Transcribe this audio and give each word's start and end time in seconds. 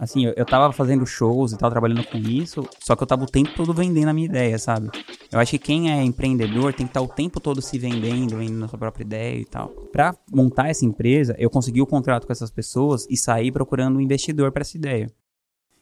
assim, 0.00 0.24
eu, 0.24 0.32
eu 0.34 0.46
tava 0.46 0.72
fazendo 0.72 1.06
shows 1.06 1.52
e 1.52 1.58
tal, 1.58 1.70
trabalhando 1.70 2.02
com 2.04 2.16
isso, 2.16 2.66
só 2.80 2.96
que 2.96 3.02
eu 3.02 3.06
tava 3.06 3.24
o 3.24 3.26
tempo 3.26 3.50
todo 3.54 3.74
vendendo 3.74 4.08
a 4.08 4.12
minha 4.14 4.26
ideia, 4.26 4.58
sabe? 4.58 4.90
Eu 5.30 5.38
acho 5.38 5.50
que 5.50 5.58
quem 5.58 5.92
é 5.92 6.02
empreendedor 6.02 6.72
tem 6.72 6.86
que 6.86 6.90
estar 6.90 7.00
tá 7.00 7.06
o 7.06 7.08
tempo 7.08 7.38
todo 7.38 7.60
se 7.60 7.78
vendendo, 7.78 8.38
vendendo 8.38 8.64
a 8.64 8.68
sua 8.68 8.78
própria 8.78 9.04
ideia 9.04 9.38
e 9.38 9.44
tal. 9.44 9.68
Pra 9.92 10.16
montar 10.32 10.70
essa 10.70 10.86
empresa, 10.86 11.36
eu 11.38 11.50
consegui 11.50 11.82
o 11.82 11.86
contrato 11.86 12.26
com 12.26 12.32
essas 12.32 12.50
pessoas 12.50 13.06
e 13.10 13.16
saí 13.16 13.52
procurando 13.52 13.98
um 13.98 14.00
investidor 14.00 14.50
para 14.50 14.62
essa 14.62 14.76
ideia. 14.76 15.12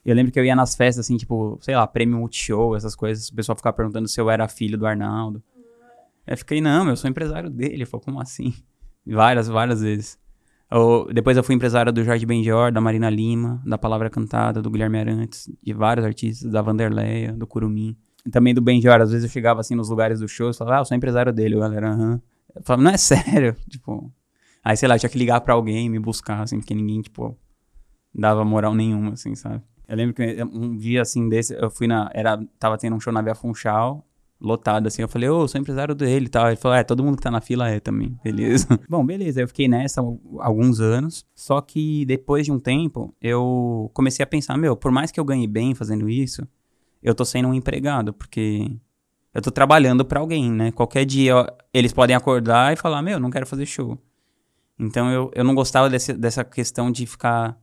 Eu 0.05 0.15
lembro 0.15 0.33
que 0.33 0.41
eu 0.41 0.45
ia 0.45 0.57
nas 0.57 0.75
festas, 0.75 1.07
assim, 1.07 1.17
tipo, 1.17 1.57
sei 1.61 1.77
lá, 1.77 1.87
prêmio 1.87 2.19
Multishow, 2.19 2.75
essas 2.75 2.97
coisas, 2.97 3.29
o 3.29 3.35
pessoal 3.35 3.55
ficava 3.55 3.77
perguntando 3.77 4.09
se 4.09 4.21
eu 4.21 4.29
era 4.29 4.49
filho 4.49 4.77
do 4.77 4.87
Arnaldo. 4.87 5.43
Eu 6.27 6.37
fiquei, 6.37 6.61
não, 6.61 6.89
eu 6.89 6.97
sou 6.97 7.09
empresário 7.09 7.49
dele. 7.49 7.75
Ele 7.75 7.87
falou, 7.87 8.05
como 8.05 8.21
assim? 8.21 8.53
Várias, 9.07 9.49
várias 9.49 9.81
vezes. 9.81 10.19
Eu, 10.71 11.09
depois 11.13 11.37
eu 11.37 11.43
fui 11.43 11.55
empresário 11.55 11.93
do 11.93 12.05
Jorge 12.05 12.27
Benjor, 12.27 12.71
da 12.71 12.81
Marina 12.81 13.09
Lima, 13.09 13.63
da 13.65 13.79
Palavra 13.79 14.11
Cantada, 14.11 14.61
do 14.61 14.71
Guilherme 14.71 14.99
Arantes, 14.99 15.51
de 15.63 15.73
vários 15.73 16.05
artistas, 16.05 16.51
da 16.51 16.61
Vanderleia, 16.61 17.33
do 17.33 17.47
Curumim. 17.47 17.97
E 18.27 18.31
também 18.31 18.53
do 18.53 18.61
Benjor, 18.61 19.01
às 19.01 19.11
vezes 19.11 19.25
eu 19.25 19.31
chegava 19.31 19.61
assim 19.61 19.75
nos 19.75 19.89
lugares 19.89 20.21
do 20.21 20.29
show 20.29 20.51
e 20.51 20.55
falava, 20.55 20.77
ah, 20.77 20.81
eu 20.81 20.85
sou 20.85 20.97
empresário 20.97 21.33
dele, 21.33 21.59
galera, 21.59 21.91
aham. 21.91 22.23
Eu 22.55 22.63
falava, 22.63 22.83
não 22.83 22.91
é 22.91 22.97
sério, 22.97 23.57
tipo... 23.69 24.13
Aí, 24.63 24.77
sei 24.77 24.89
lá, 24.89 24.97
eu 24.97 24.99
tinha 24.99 25.09
que 25.09 25.19
ligar 25.19 25.41
pra 25.41 25.55
alguém 25.55 25.89
me 25.89 25.99
buscar, 25.99 26.43
assim, 26.43 26.59
porque 26.59 26.75
ninguém, 26.75 27.01
tipo, 27.01 27.39
dava 28.15 28.45
moral 28.45 28.75
nenhuma, 28.75 29.13
assim, 29.13 29.35
sabe? 29.35 29.63
Eu 29.89 29.97
lembro 29.97 30.15
que 30.15 30.45
um 30.45 30.77
dia, 30.77 31.01
assim, 31.01 31.29
desse, 31.31 31.55
eu 31.55 31.71
fui 31.71 31.87
na... 31.87 32.11
Era, 32.13 32.39
tava 32.59 32.77
tendo 32.77 32.95
um 32.95 33.01
show 33.01 33.13
na 33.13 33.23
Via 33.23 33.35
Funchal, 33.35 34.05
lotado, 34.41 34.87
assim. 34.87 35.03
Eu 35.03 35.09
falei, 35.09 35.29
ô, 35.29 35.41
oh, 35.43 35.49
sou 35.49 35.61
empresário 35.61 35.95
dele 35.95 36.27
e 36.27 36.29
tal. 36.29 36.47
Ele 36.49 36.57
falou, 36.57 36.77
é, 36.77 36.85
todo 36.85 37.03
mundo 37.03 37.17
que 37.17 37.23
tá 37.23 37.31
na 37.31 37.41
fila 37.41 37.69
é 37.69 37.81
também, 37.81 38.19
beleza. 38.23 38.67
Bom, 38.89 39.05
beleza, 39.05 39.41
eu 39.41 39.49
fiquei 39.49 39.69
nessa 39.69 40.01
alguns 40.39 40.81
anos. 40.81 41.27
Só 41.35 41.61
que 41.61 42.05
depois 42.07 42.47
de 42.47 42.53
um 42.53 42.59
tempo, 42.59 43.15
eu 43.21 43.91
comecei 43.95 44.23
a 44.23 44.27
pensar, 44.27 44.57
meu, 44.57 44.77
por 44.77 44.91
mais 44.91 45.11
que 45.11 45.19
eu 45.19 45.25
ganhe 45.25 45.47
bem 45.47 45.75
fazendo 45.75 46.09
isso, 46.09 46.47
eu 47.03 47.15
tô 47.15 47.25
sendo 47.25 47.49
um 47.49 47.55
empregado, 47.55 48.13
porque 48.13 48.71
eu 49.35 49.43
tô 49.43 49.51
trabalhando 49.51 50.05
para 50.05 50.21
alguém, 50.21 50.51
né? 50.51 50.73
Qualquer 50.73 51.05
dia 51.05 51.35
eles 51.73 51.93
podem 51.93 52.17
acordar 52.17 52.73
e 52.73 52.77
falar, 52.77 53.03
meu, 53.03 53.21
não 53.21 53.31
quero 53.31 53.47
fazer 53.47 53.67
show. 53.67 53.99
Então 54.79 55.11
eu, 55.11 55.31
eu 55.35 55.45
não 55.45 55.55
gostava 55.55 55.91
desse, 55.91 56.13
dessa 56.13 56.45
questão 56.45 56.91
de 56.91 57.07
ficar 57.07 57.59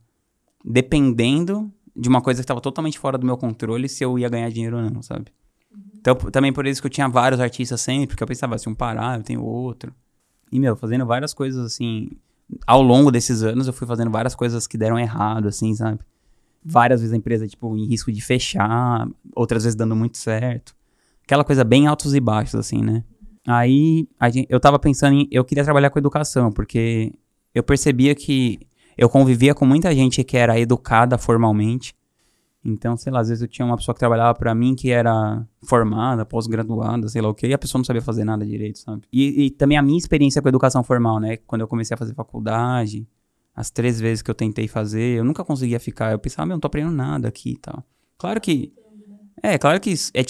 dependendo 0.64 1.72
de 1.94 2.08
uma 2.08 2.20
coisa 2.20 2.40
que 2.40 2.44
estava 2.44 2.60
totalmente 2.60 2.98
fora 2.98 3.16
do 3.16 3.24
meu 3.24 3.36
controle 3.38 3.88
se 3.88 4.04
eu 4.04 4.18
ia 4.18 4.28
ganhar 4.28 4.50
dinheiro 4.50 4.76
ou 4.76 4.82
não, 4.82 5.02
sabe? 5.02 5.32
Então, 6.06 6.30
também 6.30 6.52
por 6.52 6.64
isso 6.68 6.80
que 6.80 6.86
eu 6.86 6.90
tinha 6.90 7.08
vários 7.08 7.40
artistas 7.40 7.80
sempre, 7.80 8.06
porque 8.06 8.22
eu 8.22 8.28
pensava, 8.28 8.56
se 8.56 8.68
um 8.68 8.74
parar, 8.76 9.18
eu 9.18 9.24
tenho 9.24 9.42
outro. 9.42 9.92
E, 10.52 10.60
meu, 10.60 10.76
fazendo 10.76 11.04
várias 11.04 11.34
coisas 11.34 11.66
assim. 11.66 12.10
Ao 12.64 12.80
longo 12.80 13.10
desses 13.10 13.42
anos, 13.42 13.66
eu 13.66 13.72
fui 13.72 13.88
fazendo 13.88 14.08
várias 14.08 14.32
coisas 14.32 14.68
que 14.68 14.78
deram 14.78 14.96
errado, 14.96 15.48
assim, 15.48 15.74
sabe? 15.74 15.98
Várias 16.64 17.00
vezes 17.00 17.12
a 17.12 17.16
empresa, 17.16 17.48
tipo, 17.48 17.76
em 17.76 17.86
risco 17.86 18.12
de 18.12 18.20
fechar, 18.20 19.08
outras 19.34 19.64
vezes 19.64 19.74
dando 19.74 19.96
muito 19.96 20.16
certo. 20.16 20.76
Aquela 21.24 21.42
coisa 21.42 21.64
bem 21.64 21.88
altos 21.88 22.14
e 22.14 22.20
baixos, 22.20 22.54
assim, 22.54 22.82
né? 22.82 23.02
Aí, 23.44 24.08
gente, 24.32 24.46
eu 24.48 24.60
tava 24.60 24.78
pensando 24.78 25.14
em. 25.14 25.28
Eu 25.28 25.44
queria 25.44 25.64
trabalhar 25.64 25.90
com 25.90 25.98
educação, 25.98 26.52
porque 26.52 27.12
eu 27.52 27.64
percebia 27.64 28.14
que 28.14 28.60
eu 28.96 29.08
convivia 29.08 29.56
com 29.56 29.66
muita 29.66 29.92
gente 29.92 30.22
que 30.22 30.36
era 30.36 30.56
educada 30.56 31.18
formalmente 31.18 31.96
então, 32.68 32.96
sei 32.96 33.12
lá, 33.12 33.20
às 33.20 33.28
vezes 33.28 33.42
eu 33.42 33.46
tinha 33.46 33.64
uma 33.64 33.76
pessoa 33.76 33.94
que 33.94 34.00
trabalhava 34.00 34.36
para 34.36 34.52
mim 34.52 34.74
que 34.74 34.90
era 34.90 35.46
formada, 35.62 36.26
pós-graduada, 36.26 37.08
sei 37.08 37.22
lá 37.22 37.28
o 37.28 37.34
quê, 37.34 37.46
e 37.46 37.54
a 37.54 37.58
pessoa 37.58 37.78
não 37.78 37.84
sabia 37.84 38.02
fazer 38.02 38.24
nada 38.24 38.44
direito, 38.44 38.80
sabe? 38.80 39.02
E, 39.12 39.46
e, 39.46 39.50
também 39.50 39.78
a 39.78 39.82
minha 39.82 39.96
experiência 39.96 40.42
com 40.42 40.48
a 40.48 40.50
educação 40.50 40.82
formal, 40.82 41.20
né? 41.20 41.36
Quando 41.36 41.60
eu 41.60 41.68
comecei 41.68 41.94
a 41.94 41.98
fazer 41.98 42.12
faculdade, 42.12 43.06
as 43.54 43.70
três 43.70 44.00
vezes 44.00 44.20
que 44.20 44.28
eu 44.28 44.34
tentei 44.34 44.66
fazer, 44.66 45.18
eu 45.18 45.24
nunca 45.24 45.44
conseguia 45.44 45.78
ficar. 45.78 46.10
Eu 46.10 46.18
pensava, 46.18 46.44
meu, 46.44 46.56
não 46.56 46.60
tô 46.60 46.66
aprendendo 46.66 46.94
nada 46.94 47.28
aqui 47.28 47.52
e 47.52 47.56
tal. 47.56 47.84
Claro 48.18 48.40
que. 48.40 48.72
É, 49.40 49.56
claro 49.56 49.78
que 49.78 49.94
é. 50.12 50.24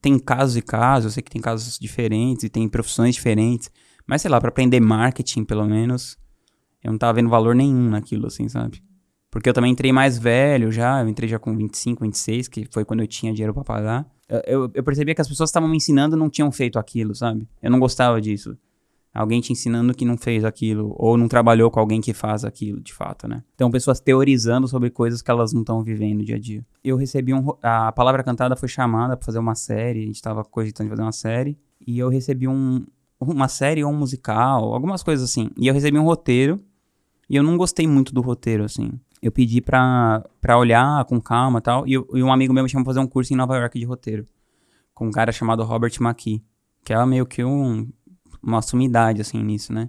Tem 0.00 0.18
casos 0.18 0.56
e 0.56 0.62
casos, 0.62 1.04
eu 1.04 1.10
sei 1.10 1.22
que 1.22 1.30
tem 1.30 1.42
casos 1.42 1.78
diferentes 1.78 2.44
e 2.44 2.48
tem 2.48 2.66
profissões 2.66 3.14
diferentes. 3.14 3.70
Mas 4.06 4.22
sei 4.22 4.30
lá, 4.30 4.40
para 4.40 4.48
aprender 4.48 4.80
marketing, 4.80 5.44
pelo 5.44 5.66
menos, 5.66 6.16
eu 6.82 6.90
não 6.90 6.98
tava 6.98 7.12
vendo 7.12 7.28
valor 7.28 7.54
nenhum 7.54 7.90
naquilo, 7.90 8.26
assim, 8.26 8.48
sabe? 8.48 8.82
Porque 9.34 9.48
eu 9.48 9.52
também 9.52 9.72
entrei 9.72 9.90
mais 9.90 10.16
velho 10.16 10.70
já, 10.70 11.02
eu 11.02 11.08
entrei 11.08 11.28
já 11.28 11.40
com 11.40 11.56
25, 11.56 12.04
26, 12.04 12.46
que 12.46 12.68
foi 12.70 12.84
quando 12.84 13.00
eu 13.00 13.06
tinha 13.08 13.32
dinheiro 13.32 13.52
para 13.52 13.64
pagar. 13.64 14.08
Eu, 14.46 14.70
eu, 14.72 14.84
percebia 14.84 15.12
que 15.12 15.20
as 15.20 15.26
pessoas 15.26 15.50
estavam 15.50 15.68
me 15.68 15.76
ensinando 15.76 16.16
não 16.16 16.30
tinham 16.30 16.52
feito 16.52 16.78
aquilo, 16.78 17.16
sabe? 17.16 17.48
Eu 17.60 17.68
não 17.68 17.80
gostava 17.80 18.20
disso. 18.20 18.56
Alguém 19.12 19.40
te 19.40 19.52
ensinando 19.52 19.92
que 19.92 20.04
não 20.04 20.16
fez 20.16 20.44
aquilo, 20.44 20.94
ou 20.96 21.16
não 21.16 21.26
trabalhou 21.26 21.68
com 21.68 21.80
alguém 21.80 22.00
que 22.00 22.14
faz 22.14 22.44
aquilo, 22.44 22.80
de 22.80 22.94
fato, 22.94 23.26
né? 23.26 23.42
Então, 23.56 23.72
pessoas 23.72 23.98
teorizando 23.98 24.68
sobre 24.68 24.88
coisas 24.88 25.20
que 25.20 25.28
elas 25.28 25.52
não 25.52 25.62
estão 25.62 25.82
vivendo 25.82 26.18
no 26.18 26.24
dia 26.24 26.36
a 26.36 26.38
dia. 26.38 26.64
Eu 26.84 26.96
recebi 26.96 27.34
um. 27.34 27.44
A 27.60 27.90
Palavra 27.90 28.22
Cantada 28.22 28.54
foi 28.54 28.68
chamada 28.68 29.16
para 29.16 29.26
fazer 29.26 29.40
uma 29.40 29.56
série, 29.56 30.04
a 30.04 30.06
gente 30.06 30.14
estava 30.14 30.44
cogitando 30.44 30.90
de 30.90 30.90
fazer 30.92 31.02
uma 31.02 31.10
série, 31.10 31.58
e 31.84 31.98
eu 31.98 32.08
recebi 32.08 32.46
um, 32.46 32.86
uma 33.20 33.48
série 33.48 33.82
ou 33.82 33.90
um 33.90 33.96
musical, 33.96 34.72
algumas 34.72 35.02
coisas 35.02 35.28
assim. 35.28 35.50
E 35.58 35.66
eu 35.66 35.74
recebi 35.74 35.98
um 35.98 36.04
roteiro, 36.04 36.60
e 37.28 37.34
eu 37.34 37.42
não 37.42 37.56
gostei 37.56 37.88
muito 37.88 38.14
do 38.14 38.20
roteiro, 38.20 38.62
assim 38.62 38.92
eu 39.24 39.32
pedi 39.32 39.62
pra, 39.62 40.22
pra 40.38 40.58
olhar 40.58 41.02
com 41.06 41.18
calma 41.18 41.58
e 41.58 41.62
tal. 41.62 41.88
E, 41.88 41.98
um 41.98 42.30
amigo 42.30 42.52
meu 42.52 42.62
me 42.62 42.68
chamou 42.68 42.84
pra 42.84 42.90
fazer 42.90 43.00
um 43.00 43.06
curso 43.06 43.32
em 43.32 43.36
Nova 43.36 43.56
York 43.56 43.78
de 43.78 43.86
roteiro. 43.86 44.28
Com 44.92 45.06
um 45.06 45.10
cara 45.10 45.32
chamado 45.32 45.64
Robert 45.64 45.92
McKee. 45.98 46.44
Que 46.84 46.92
é 46.92 47.06
meio 47.06 47.24
que 47.24 47.42
um, 47.42 47.88
uma 48.42 48.60
sumidade, 48.60 49.22
assim, 49.22 49.42
nisso, 49.42 49.72
né? 49.72 49.88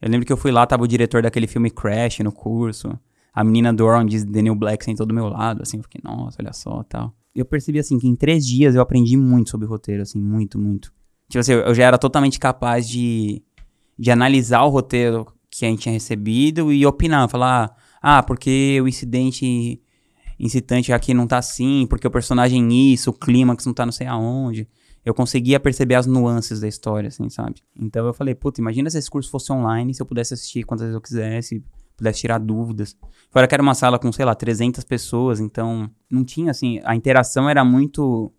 Eu 0.00 0.10
lembro 0.10 0.26
que 0.26 0.32
eu 0.32 0.38
fui 0.38 0.50
lá, 0.50 0.66
tava 0.66 0.84
o 0.84 0.88
diretor 0.88 1.22
daquele 1.22 1.46
filme 1.46 1.70
Crash 1.70 2.20
no 2.20 2.32
curso. 2.32 2.98
A 3.34 3.44
menina 3.44 3.74
do 3.74 3.84
Orange 3.84 4.20
de 4.20 4.24
Daniel 4.24 4.54
Black 4.54 4.82
sentou 4.82 5.04
do 5.04 5.12
meu 5.12 5.28
lado, 5.28 5.60
assim. 5.60 5.76
Eu 5.76 5.82
fiquei, 5.82 6.00
nossa, 6.02 6.38
olha 6.40 6.54
só, 6.54 6.82
tal. 6.84 7.14
Eu 7.34 7.44
percebi, 7.44 7.78
assim, 7.78 7.98
que 7.98 8.08
em 8.08 8.16
três 8.16 8.46
dias 8.46 8.74
eu 8.74 8.80
aprendi 8.80 9.18
muito 9.18 9.50
sobre 9.50 9.66
roteiro, 9.66 10.00
assim, 10.00 10.18
muito, 10.18 10.58
muito. 10.58 10.94
Tipo 11.28 11.40
assim, 11.40 11.52
eu 11.52 11.74
já 11.74 11.84
era 11.84 11.98
totalmente 11.98 12.40
capaz 12.40 12.88
de, 12.88 13.42
de 13.98 14.10
analisar 14.10 14.62
o 14.62 14.70
roteiro 14.70 15.26
que 15.50 15.66
a 15.66 15.68
gente 15.68 15.82
tinha 15.82 15.92
recebido 15.92 16.72
e 16.72 16.86
opinar, 16.86 17.28
falar, 17.28 17.76
ah, 18.02 18.22
porque 18.22 18.80
o 18.82 18.88
incidente 18.88 19.80
incitante 20.38 20.92
aqui 20.92 21.14
não 21.14 21.26
tá 21.26 21.38
assim, 21.38 21.86
porque 21.88 22.06
o 22.06 22.10
personagem 22.10 22.92
isso, 22.92 23.10
o 23.10 23.12
clímax 23.12 23.64
não 23.64 23.72
tá 23.72 23.86
não 23.86 23.92
sei 23.92 24.08
aonde. 24.08 24.68
Eu 25.04 25.14
conseguia 25.14 25.58
perceber 25.58 25.94
as 25.94 26.06
nuances 26.06 26.60
da 26.60 26.68
história, 26.68 27.08
assim, 27.08 27.28
sabe? 27.28 27.62
Então 27.76 28.06
eu 28.06 28.14
falei, 28.14 28.34
puta, 28.34 28.60
imagina 28.60 28.90
se 28.90 28.98
esse 28.98 29.10
curso 29.10 29.30
fosse 29.30 29.52
online, 29.52 29.94
se 29.94 30.02
eu 30.02 30.06
pudesse 30.06 30.34
assistir 30.34 30.64
quantas 30.64 30.84
vezes 30.84 30.94
eu 30.94 31.00
quisesse, 31.00 31.64
pudesse 31.96 32.20
tirar 32.20 32.38
dúvidas. 32.38 32.96
Fora 33.30 33.46
que 33.46 33.54
era 33.54 33.62
uma 33.62 33.74
sala 33.74 33.98
com, 33.98 34.10
sei 34.12 34.24
lá, 34.24 34.34
300 34.34 34.84
pessoas, 34.84 35.40
então 35.40 35.90
não 36.10 36.24
tinha, 36.24 36.50
assim, 36.50 36.80
a 36.84 36.94
interação 36.94 37.48
era 37.48 37.64
muito... 37.64 38.32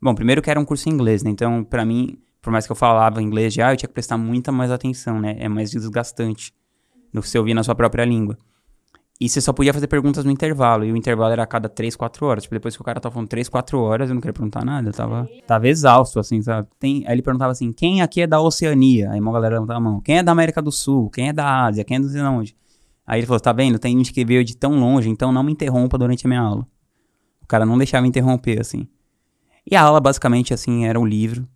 Bom, 0.00 0.14
primeiro 0.14 0.40
que 0.40 0.50
era 0.50 0.60
um 0.60 0.64
curso 0.64 0.88
em 0.88 0.92
inglês, 0.92 1.22
né? 1.22 1.30
Então, 1.30 1.64
para 1.64 1.84
mim, 1.84 2.18
por 2.40 2.52
mais 2.52 2.66
que 2.66 2.72
eu 2.72 2.76
falava 2.76 3.22
inglês 3.22 3.52
já, 3.52 3.72
eu 3.72 3.76
tinha 3.76 3.88
que 3.88 3.94
prestar 3.94 4.16
muita 4.16 4.52
mais 4.52 4.70
atenção, 4.70 5.20
né? 5.20 5.36
É 5.38 5.48
mais 5.48 5.70
desgastante 5.70 6.54
do 7.12 7.20
que 7.20 7.38
ouvir 7.38 7.54
na 7.54 7.62
sua 7.62 7.74
própria 7.74 8.04
língua. 8.04 8.38
E 9.20 9.28
você 9.28 9.40
só 9.40 9.52
podia 9.52 9.74
fazer 9.74 9.88
perguntas 9.88 10.24
no 10.24 10.30
intervalo. 10.30 10.84
E 10.84 10.92
o 10.92 10.96
intervalo 10.96 11.32
era 11.32 11.42
a 11.42 11.46
cada 11.46 11.68
3, 11.68 11.96
4 11.96 12.24
horas. 12.24 12.44
Tipo, 12.44 12.54
depois 12.54 12.76
que 12.76 12.82
o 12.82 12.84
cara 12.84 13.00
tava 13.00 13.14
falando 13.14 13.28
3, 13.28 13.48
4 13.48 13.80
horas, 13.80 14.08
eu 14.08 14.14
não 14.14 14.20
queria 14.20 14.32
perguntar 14.32 14.64
nada. 14.64 14.90
Eu 14.90 14.92
tava, 14.92 15.28
tava 15.44 15.66
exausto, 15.66 16.20
assim, 16.20 16.40
sabe? 16.40 16.68
Tem, 16.78 17.04
aí 17.04 17.14
ele 17.14 17.22
perguntava 17.22 17.50
assim: 17.50 17.72
quem 17.72 18.00
aqui 18.00 18.20
é 18.20 18.26
da 18.28 18.40
Oceania? 18.40 19.10
Aí 19.10 19.20
uma 19.20 19.32
galera 19.32 19.56
levantava 19.56 19.78
a 19.78 19.82
mão. 19.82 20.00
Quem 20.00 20.18
é 20.18 20.22
da 20.22 20.30
América 20.30 20.62
do 20.62 20.70
Sul? 20.70 21.10
Quem 21.10 21.30
é 21.30 21.32
da 21.32 21.64
Ásia? 21.64 21.84
Quem 21.84 21.96
é 21.96 22.00
do 22.00 22.08
sei 22.08 22.22
onde? 22.22 22.56
Aí 23.04 23.18
ele 23.18 23.26
falou: 23.26 23.40
tá 23.40 23.52
vendo? 23.52 23.78
Tem 23.78 23.96
gente 23.96 24.12
que 24.12 24.24
veio 24.24 24.44
de 24.44 24.56
tão 24.56 24.78
longe, 24.78 25.08
então 25.08 25.32
não 25.32 25.42
me 25.42 25.50
interrompa 25.50 25.98
durante 25.98 26.24
a 26.24 26.28
minha 26.28 26.40
aula. 26.40 26.64
O 27.42 27.46
cara 27.46 27.66
não 27.66 27.76
deixava 27.76 28.02
me 28.02 28.08
interromper, 28.08 28.60
assim. 28.60 28.86
E 29.68 29.74
a 29.74 29.82
aula, 29.82 30.00
basicamente, 30.00 30.54
assim, 30.54 30.86
era 30.86 30.98
um 30.98 31.06
livro. 31.06 31.48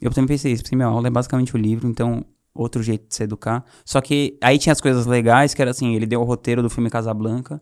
Eu 0.00 0.10
também 0.10 0.28
pensei 0.28 0.52
isso, 0.52 0.62
porque 0.62 0.74
minha 0.74 0.88
aula 0.88 1.06
é 1.06 1.10
basicamente 1.10 1.54
o 1.54 1.58
um 1.58 1.60
livro, 1.60 1.86
então 1.88 2.24
outro 2.54 2.82
jeito 2.82 3.08
de 3.08 3.14
se 3.14 3.24
educar. 3.24 3.64
Só 3.84 4.00
que 4.00 4.38
aí 4.40 4.58
tinha 4.58 4.72
as 4.72 4.80
coisas 4.80 5.06
legais, 5.06 5.52
que 5.52 5.60
era 5.60 5.72
assim, 5.72 5.94
ele 5.94 6.06
deu 6.06 6.20
o 6.20 6.24
roteiro 6.24 6.62
do 6.62 6.70
filme 6.70 6.88
Casablanca, 6.88 7.60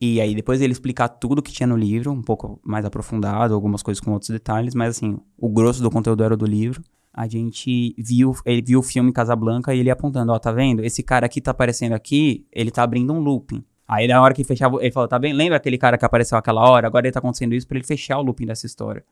e 0.00 0.20
aí 0.20 0.34
depois 0.34 0.60
ele 0.60 0.72
explicar 0.72 1.08
tudo 1.08 1.42
que 1.42 1.52
tinha 1.52 1.66
no 1.66 1.76
livro, 1.76 2.12
um 2.12 2.22
pouco 2.22 2.60
mais 2.62 2.84
aprofundado, 2.84 3.54
algumas 3.54 3.82
coisas 3.82 4.00
com 4.00 4.12
outros 4.12 4.30
detalhes, 4.30 4.74
mas 4.74 4.96
assim, 4.96 5.18
o 5.38 5.48
grosso 5.48 5.82
do 5.82 5.90
conteúdo 5.90 6.22
era 6.22 6.36
do 6.36 6.44
livro. 6.46 6.82
A 7.14 7.26
gente 7.26 7.94
viu, 7.96 8.36
ele 8.44 8.60
viu 8.60 8.80
o 8.80 8.82
filme 8.82 9.10
Casablanca 9.10 9.74
e 9.74 9.78
ele 9.80 9.90
apontando, 9.90 10.32
ó, 10.32 10.38
tá 10.38 10.52
vendo? 10.52 10.84
Esse 10.84 11.02
cara 11.02 11.24
aqui 11.24 11.40
tá 11.40 11.52
aparecendo 11.52 11.94
aqui, 11.94 12.46
ele 12.52 12.70
tá 12.70 12.82
abrindo 12.82 13.10
um 13.10 13.20
looping. 13.20 13.64
Aí 13.88 14.06
na 14.06 14.20
hora 14.20 14.34
que 14.34 14.44
fechava, 14.44 14.76
ele 14.82 14.92
falou, 14.92 15.08
tá 15.08 15.18
bem? 15.18 15.32
Lembra 15.32 15.56
aquele 15.56 15.78
cara 15.78 15.96
que 15.96 16.04
apareceu 16.04 16.36
aquela 16.36 16.68
hora? 16.68 16.86
Agora 16.86 17.06
ele 17.06 17.12
tá 17.12 17.20
acontecendo 17.20 17.54
isso 17.54 17.66
para 17.66 17.78
ele 17.78 17.86
fechar 17.86 18.18
o 18.18 18.22
looping 18.22 18.44
dessa 18.44 18.66
história. 18.66 19.02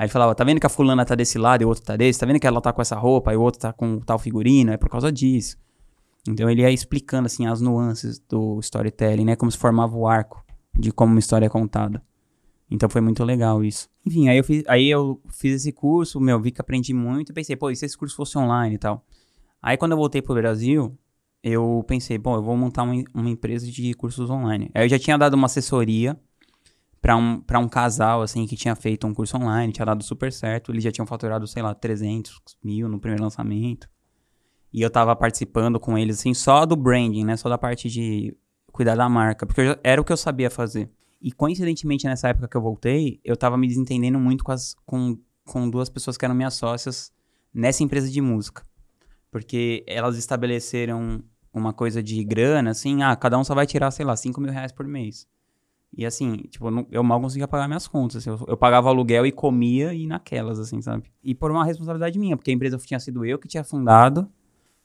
Aí 0.00 0.06
ele 0.06 0.12
falava, 0.12 0.34
tá 0.34 0.42
vendo 0.44 0.58
que 0.58 0.66
a 0.66 0.70
fulana 0.70 1.04
tá 1.04 1.14
desse 1.14 1.36
lado 1.36 1.60
e 1.60 1.66
o 1.66 1.68
outro 1.68 1.84
tá 1.84 1.94
desse? 1.94 2.18
Tá 2.18 2.24
vendo 2.24 2.40
que 2.40 2.46
ela 2.46 2.58
tá 2.58 2.72
com 2.72 2.80
essa 2.80 2.96
roupa 2.96 3.34
e 3.34 3.36
o 3.36 3.42
outro 3.42 3.60
tá 3.60 3.70
com 3.70 4.00
tal 4.00 4.18
figurino? 4.18 4.72
É 4.72 4.78
por 4.78 4.88
causa 4.88 5.12
disso. 5.12 5.58
Então 6.26 6.48
ele 6.48 6.62
ia 6.62 6.70
explicando, 6.70 7.26
assim, 7.26 7.46
as 7.46 7.60
nuances 7.60 8.18
do 8.18 8.58
storytelling, 8.60 9.26
né? 9.26 9.36
Como 9.36 9.52
se 9.52 9.58
formava 9.58 9.94
o 9.94 10.08
arco 10.08 10.42
de 10.74 10.90
como 10.90 11.12
uma 11.12 11.18
história 11.18 11.44
é 11.44 11.48
contada. 11.50 12.02
Então 12.70 12.88
foi 12.88 13.02
muito 13.02 13.22
legal 13.24 13.62
isso. 13.62 13.90
Enfim, 14.06 14.30
aí 14.30 14.38
eu 14.38 14.44
fiz, 14.44 14.64
aí 14.68 14.88
eu 14.88 15.20
fiz 15.28 15.56
esse 15.56 15.70
curso, 15.70 16.18
meu, 16.18 16.40
vi 16.40 16.50
que 16.50 16.62
aprendi 16.62 16.94
muito 16.94 17.30
e 17.30 17.34
pensei, 17.34 17.54
pô, 17.54 17.70
e 17.70 17.76
se 17.76 17.84
esse 17.84 17.98
curso 17.98 18.16
fosse 18.16 18.38
online 18.38 18.76
e 18.76 18.78
tal? 18.78 19.04
Aí 19.60 19.76
quando 19.76 19.92
eu 19.92 19.98
voltei 19.98 20.22
pro 20.22 20.34
Brasil, 20.34 20.96
eu 21.42 21.84
pensei, 21.86 22.16
bom, 22.16 22.36
eu 22.36 22.42
vou 22.42 22.56
montar 22.56 22.84
uma, 22.84 23.04
uma 23.12 23.28
empresa 23.28 23.70
de 23.70 23.92
cursos 23.92 24.30
online. 24.30 24.70
Aí 24.74 24.86
eu 24.86 24.88
já 24.88 24.98
tinha 24.98 25.18
dado 25.18 25.34
uma 25.34 25.44
assessoria 25.44 26.18
para 27.00 27.16
um, 27.16 27.40
pra 27.40 27.58
um 27.58 27.68
casal, 27.68 28.22
assim, 28.22 28.46
que 28.46 28.56
tinha 28.56 28.74
feito 28.76 29.06
um 29.06 29.14
curso 29.14 29.36
online, 29.36 29.72
tinha 29.72 29.86
dado 29.86 30.02
super 30.04 30.32
certo. 30.32 30.70
Eles 30.70 30.84
já 30.84 30.92
tinham 30.92 31.06
faturado, 31.06 31.46
sei 31.46 31.62
lá, 31.62 31.74
300 31.74 32.40
mil 32.62 32.88
no 32.88 33.00
primeiro 33.00 33.22
lançamento. 33.22 33.88
E 34.72 34.82
eu 34.82 34.90
tava 34.90 35.16
participando 35.16 35.80
com 35.80 35.96
eles, 35.96 36.20
assim, 36.20 36.34
só 36.34 36.66
do 36.66 36.76
branding, 36.76 37.24
né? 37.24 37.36
Só 37.36 37.48
da 37.48 37.58
parte 37.58 37.88
de 37.88 38.36
cuidar 38.70 38.94
da 38.94 39.08
marca, 39.08 39.46
porque 39.46 39.64
já, 39.64 39.78
era 39.82 40.00
o 40.00 40.04
que 40.04 40.12
eu 40.12 40.16
sabia 40.16 40.50
fazer. 40.50 40.90
E 41.20 41.32
coincidentemente, 41.32 42.06
nessa 42.06 42.28
época 42.28 42.48
que 42.48 42.56
eu 42.56 42.62
voltei, 42.62 43.20
eu 43.24 43.36
tava 43.36 43.56
me 43.56 43.66
desentendendo 43.66 44.18
muito 44.18 44.44
com, 44.44 44.52
as, 44.52 44.74
com, 44.86 45.18
com 45.44 45.68
duas 45.68 45.90
pessoas 45.90 46.16
que 46.16 46.24
eram 46.24 46.34
minhas 46.34 46.54
sócias 46.54 47.12
nessa 47.52 47.82
empresa 47.82 48.08
de 48.08 48.20
música. 48.20 48.64
Porque 49.30 49.84
elas 49.86 50.16
estabeleceram 50.16 51.22
uma 51.52 51.72
coisa 51.72 52.02
de 52.02 52.22
grana, 52.24 52.70
assim, 52.70 53.02
ah, 53.02 53.14
cada 53.16 53.38
um 53.38 53.44
só 53.44 53.54
vai 53.54 53.66
tirar, 53.66 53.90
sei 53.90 54.04
lá, 54.06 54.16
5 54.16 54.40
mil 54.40 54.52
reais 54.52 54.72
por 54.72 54.86
mês. 54.86 55.26
E 55.96 56.06
assim, 56.06 56.36
tipo, 56.48 56.68
eu, 56.68 56.70
não, 56.70 56.86
eu 56.90 57.02
mal 57.02 57.20
conseguia 57.20 57.48
pagar 57.48 57.66
minhas 57.66 57.88
contas. 57.88 58.18
Assim, 58.18 58.30
eu, 58.30 58.44
eu, 58.46 58.56
pagava 58.56 58.88
aluguel 58.88 59.26
e 59.26 59.32
comia 59.32 59.92
e 59.92 60.06
naquelas, 60.06 60.58
assim, 60.58 60.80
sabe? 60.80 61.10
E 61.22 61.34
por 61.34 61.50
uma 61.50 61.64
responsabilidade 61.64 62.18
minha, 62.18 62.36
porque 62.36 62.50
a 62.50 62.54
empresa 62.54 62.78
tinha 62.78 63.00
sido 63.00 63.24
eu 63.24 63.38
que 63.38 63.48
tinha 63.48 63.64
fundado, 63.64 64.28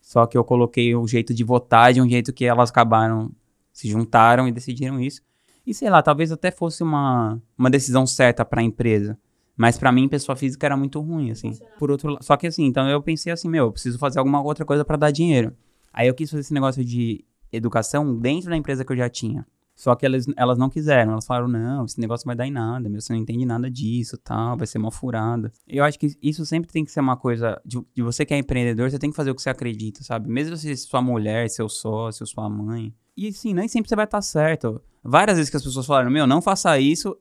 só 0.02 0.25
que 0.25 0.38
eu 0.38 0.44
coloquei 0.44 0.96
o 0.96 1.07
jeito 1.07 1.34
de 1.34 1.44
votar 1.44 1.94
de 1.94 2.02
um 2.02 2.10
jeito 2.10 2.34
que 2.34 2.46
elas 2.46 2.69
acabaram, 2.69 3.31
se 3.72 3.88
juntaram 3.88 4.48
e 4.48 4.52
decidiram 4.52 5.00
isso. 5.00 5.22
E 5.66 5.74
sei 5.74 5.90
lá, 5.90 6.02
talvez 6.02 6.31
até 6.31 6.52
fosse 6.52 6.84
uma, 6.84 7.42
uma 7.57 7.69
decisão 7.69 8.06
certa 8.06 8.44
para 8.44 8.62
a 8.62 8.63
empresa. 8.63 9.18
Mas 9.57 9.78
para 9.78 9.92
mim, 9.92 10.07
pessoa 10.07 10.36
física 10.36 10.66
era 10.66 10.75
muito 10.75 11.00
ruim, 11.00 11.31
assim. 11.31 11.57
Por 11.80 11.90
outro 11.90 12.18
Só 12.22 12.36
que 12.36 12.46
assim, 12.46 12.66
então 12.66 12.90
eu 12.90 13.02
pensei 13.02 13.31
assim, 13.31 13.48
meu, 13.48 13.66
eu 13.66 13.72
preciso 13.72 13.98
fazer 13.98 14.19
alguma 14.19 14.42
outra 14.42 14.66
coisa 14.66 14.84
para 14.84 14.98
dar 14.98 15.12
dinheiro. 15.12 15.56
Aí 15.94 16.07
eu 16.07 16.13
quis 16.13 16.30
fazer 16.30 16.42
esse 16.42 16.54
negócio 16.54 16.84
de 16.84 17.24
educação 17.52 18.16
dentro 18.18 18.50
da 18.50 18.57
empresa 18.57 18.84
que 18.84 18.92
eu 18.92 18.98
já 18.98 19.10
tinha. 19.10 19.46
Só 19.75 19.94
que 19.94 20.06
elas, 20.06 20.25
elas 20.38 20.57
não 20.57 20.69
quiseram. 20.69 21.12
Elas 21.12 21.25
falaram, 21.25 21.50
não, 21.50 21.83
esse 21.83 22.00
negócio 22.00 22.25
vai 22.25 22.36
dar 22.36 22.48
em 22.48 22.51
nada, 22.51 22.89
meu, 22.89 23.01
você 23.01 23.12
não 23.12 23.19
entende 23.19 23.45
nada 23.45 23.69
disso, 23.69 24.18
tal, 24.18 24.57
vai 24.57 24.66
ser 24.66 24.77
uma 24.77 24.92
furada. 24.92 25.51
Eu 25.68 25.83
acho 25.83 26.00
que 26.00 26.18
isso 26.22 26.45
sempre 26.45 26.72
tem 26.72 26.86
que 26.86 26.92
ser 26.92 27.01
uma 27.01 27.18
coisa, 27.18 27.62
de, 27.66 27.80
de, 27.94 28.01
você 28.01 28.25
que 28.25 28.33
é 28.33 28.38
empreendedor, 28.38 28.89
você 28.89 28.98
tem 28.98 29.10
que 29.10 29.16
fazer 29.16 29.31
o 29.31 29.36
que 29.36 29.42
você 29.42 29.50
acredita, 29.50 30.01
sabe? 30.04 30.30
Mesmo 30.30 30.56
se 30.56 30.75
sua 30.77 31.01
mulher, 31.01 31.50
seu 31.50 31.68
sócio, 31.68 32.25
sua 32.25 32.50
mãe. 32.50 32.94
E 33.18 33.31
sim, 33.33 33.54
nem 33.54 33.68
sempre 33.68 33.89
você 33.89 33.95
vai 33.95 34.06
estar 34.06 34.22
certo. 34.22 34.81
Várias 35.04 35.38
vezes 35.38 35.50
que 35.50 35.57
as 35.57 35.63
pessoas 35.63 35.86
falaram, 35.86 36.10
meu, 36.10 36.25
não 36.25 36.42
faça 36.42 36.80
isso, 36.80 37.18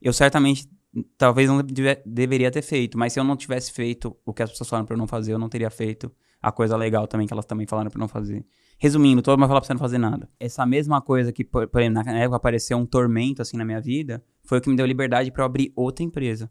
eu 0.00 0.12
certamente 0.12 0.68
talvez 1.16 1.48
não 1.48 1.62
deve, 1.62 2.02
deveria 2.04 2.50
ter 2.50 2.62
feito, 2.62 2.98
mas 2.98 3.14
se 3.14 3.20
eu 3.20 3.24
não 3.24 3.36
tivesse 3.36 3.72
feito 3.72 4.14
o 4.26 4.34
que 4.34 4.42
as 4.42 4.50
pessoas 4.50 4.68
falaram 4.68 4.86
para 4.86 4.94
eu 4.94 4.98
não 4.98 5.06
fazer, 5.06 5.32
eu 5.32 5.38
não 5.38 5.48
teria 5.48 5.70
feito 5.70 6.12
a 6.42 6.50
coisa 6.50 6.76
legal 6.76 7.06
também 7.06 7.26
que 7.26 7.32
elas 7.32 7.46
também 7.46 7.66
falaram 7.66 7.90
para 7.90 8.00
não 8.00 8.08
fazer. 8.08 8.44
Resumindo, 8.78 9.22
todo 9.22 9.34
mundo 9.34 9.40
vai 9.42 9.48
falar 9.48 9.60
pra 9.60 9.66
você 9.68 9.74
não 9.74 9.80
fazer 9.80 9.98
nada. 9.98 10.28
Essa 10.40 10.66
mesma 10.66 11.00
coisa 11.00 11.32
que, 11.32 11.44
por, 11.44 11.68
exemplo, 11.76 12.02
na 12.02 12.18
época 12.18 12.36
apareceu 12.36 12.76
um 12.76 12.84
tormento 12.84 13.40
assim 13.40 13.56
na 13.56 13.64
minha 13.64 13.80
vida, 13.80 14.22
foi 14.42 14.58
o 14.58 14.60
que 14.60 14.68
me 14.68 14.76
deu 14.76 14.84
liberdade 14.84 15.30
para 15.30 15.44
abrir 15.44 15.72
outra 15.76 16.04
empresa. 16.04 16.50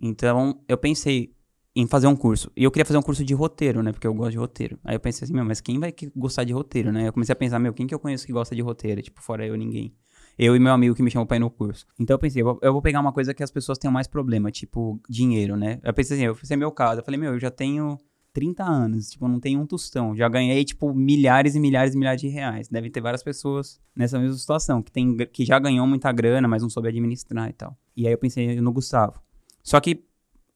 Então, 0.00 0.60
eu 0.68 0.76
pensei 0.76 1.32
em 1.76 1.86
fazer 1.86 2.08
um 2.08 2.16
curso. 2.16 2.50
E 2.56 2.64
eu 2.64 2.70
queria 2.72 2.84
fazer 2.84 2.98
um 2.98 3.02
curso 3.02 3.24
de 3.24 3.34
roteiro, 3.34 3.82
né? 3.82 3.92
Porque 3.92 4.06
eu 4.06 4.12
gosto 4.12 4.32
de 4.32 4.38
roteiro. 4.38 4.78
Aí 4.82 4.96
eu 4.96 5.00
pensei 5.00 5.24
assim, 5.24 5.34
meu, 5.34 5.44
mas 5.44 5.60
quem 5.60 5.78
vai 5.78 5.94
gostar 6.16 6.42
de 6.42 6.52
roteiro, 6.52 6.90
né? 6.90 7.06
Eu 7.06 7.12
comecei 7.12 7.32
a 7.32 7.36
pensar, 7.36 7.60
meu, 7.60 7.72
quem 7.72 7.86
que 7.86 7.94
eu 7.94 8.00
conheço 8.00 8.26
que 8.26 8.32
gosta 8.32 8.54
de 8.54 8.62
roteiro? 8.62 9.00
Tipo, 9.00 9.22
fora 9.22 9.46
eu, 9.46 9.56
ninguém 9.56 9.94
eu 10.38 10.54
e 10.54 10.60
meu 10.60 10.72
amigo 10.72 10.94
que 10.94 11.02
me 11.02 11.10
chamou 11.10 11.26
pra 11.26 11.36
ir 11.36 11.40
no 11.40 11.50
curso. 11.50 11.84
Então 11.98 12.14
eu 12.14 12.18
pensei, 12.18 12.42
eu 12.42 12.72
vou, 12.72 12.80
pegar 12.80 13.00
uma 13.00 13.12
coisa 13.12 13.34
que 13.34 13.42
as 13.42 13.50
pessoas 13.50 13.76
tenham 13.76 13.92
mais 13.92 14.06
problema, 14.06 14.52
tipo 14.52 15.00
dinheiro, 15.08 15.56
né? 15.56 15.80
Eu 15.82 15.92
pensei 15.92 16.16
assim, 16.16 16.26
eu 16.26 16.34
fiz 16.34 16.48
meu 16.50 16.70
caso. 16.70 17.00
Eu 17.00 17.04
falei, 17.04 17.18
meu, 17.18 17.32
eu 17.32 17.40
já 17.40 17.50
tenho 17.50 17.98
30 18.32 18.62
anos, 18.64 19.10
tipo, 19.10 19.26
não 19.26 19.40
tenho 19.40 19.60
um 19.60 19.66
tostão. 19.66 20.14
Já 20.14 20.28
ganhei, 20.28 20.64
tipo, 20.64 20.94
milhares 20.94 21.54
e 21.54 21.60
milhares 21.60 21.94
e 21.94 21.98
milhares 21.98 22.20
de 22.20 22.28
reais. 22.28 22.68
Deve 22.68 22.90
ter 22.90 23.00
várias 23.00 23.22
pessoas 23.22 23.80
nessa 23.94 24.18
mesma 24.18 24.36
situação, 24.36 24.82
que, 24.82 24.92
tem, 24.92 25.16
que 25.16 25.44
já 25.44 25.58
ganhou 25.58 25.86
muita 25.86 26.12
grana, 26.12 26.46
mas 26.46 26.62
não 26.62 26.70
soube 26.70 26.88
administrar 26.88 27.48
e 27.48 27.52
tal. 27.52 27.76
E 27.96 28.06
aí 28.06 28.12
eu 28.12 28.18
pensei 28.18 28.60
no 28.60 28.72
Gustavo. 28.72 29.20
Só 29.62 29.80
que, 29.80 30.04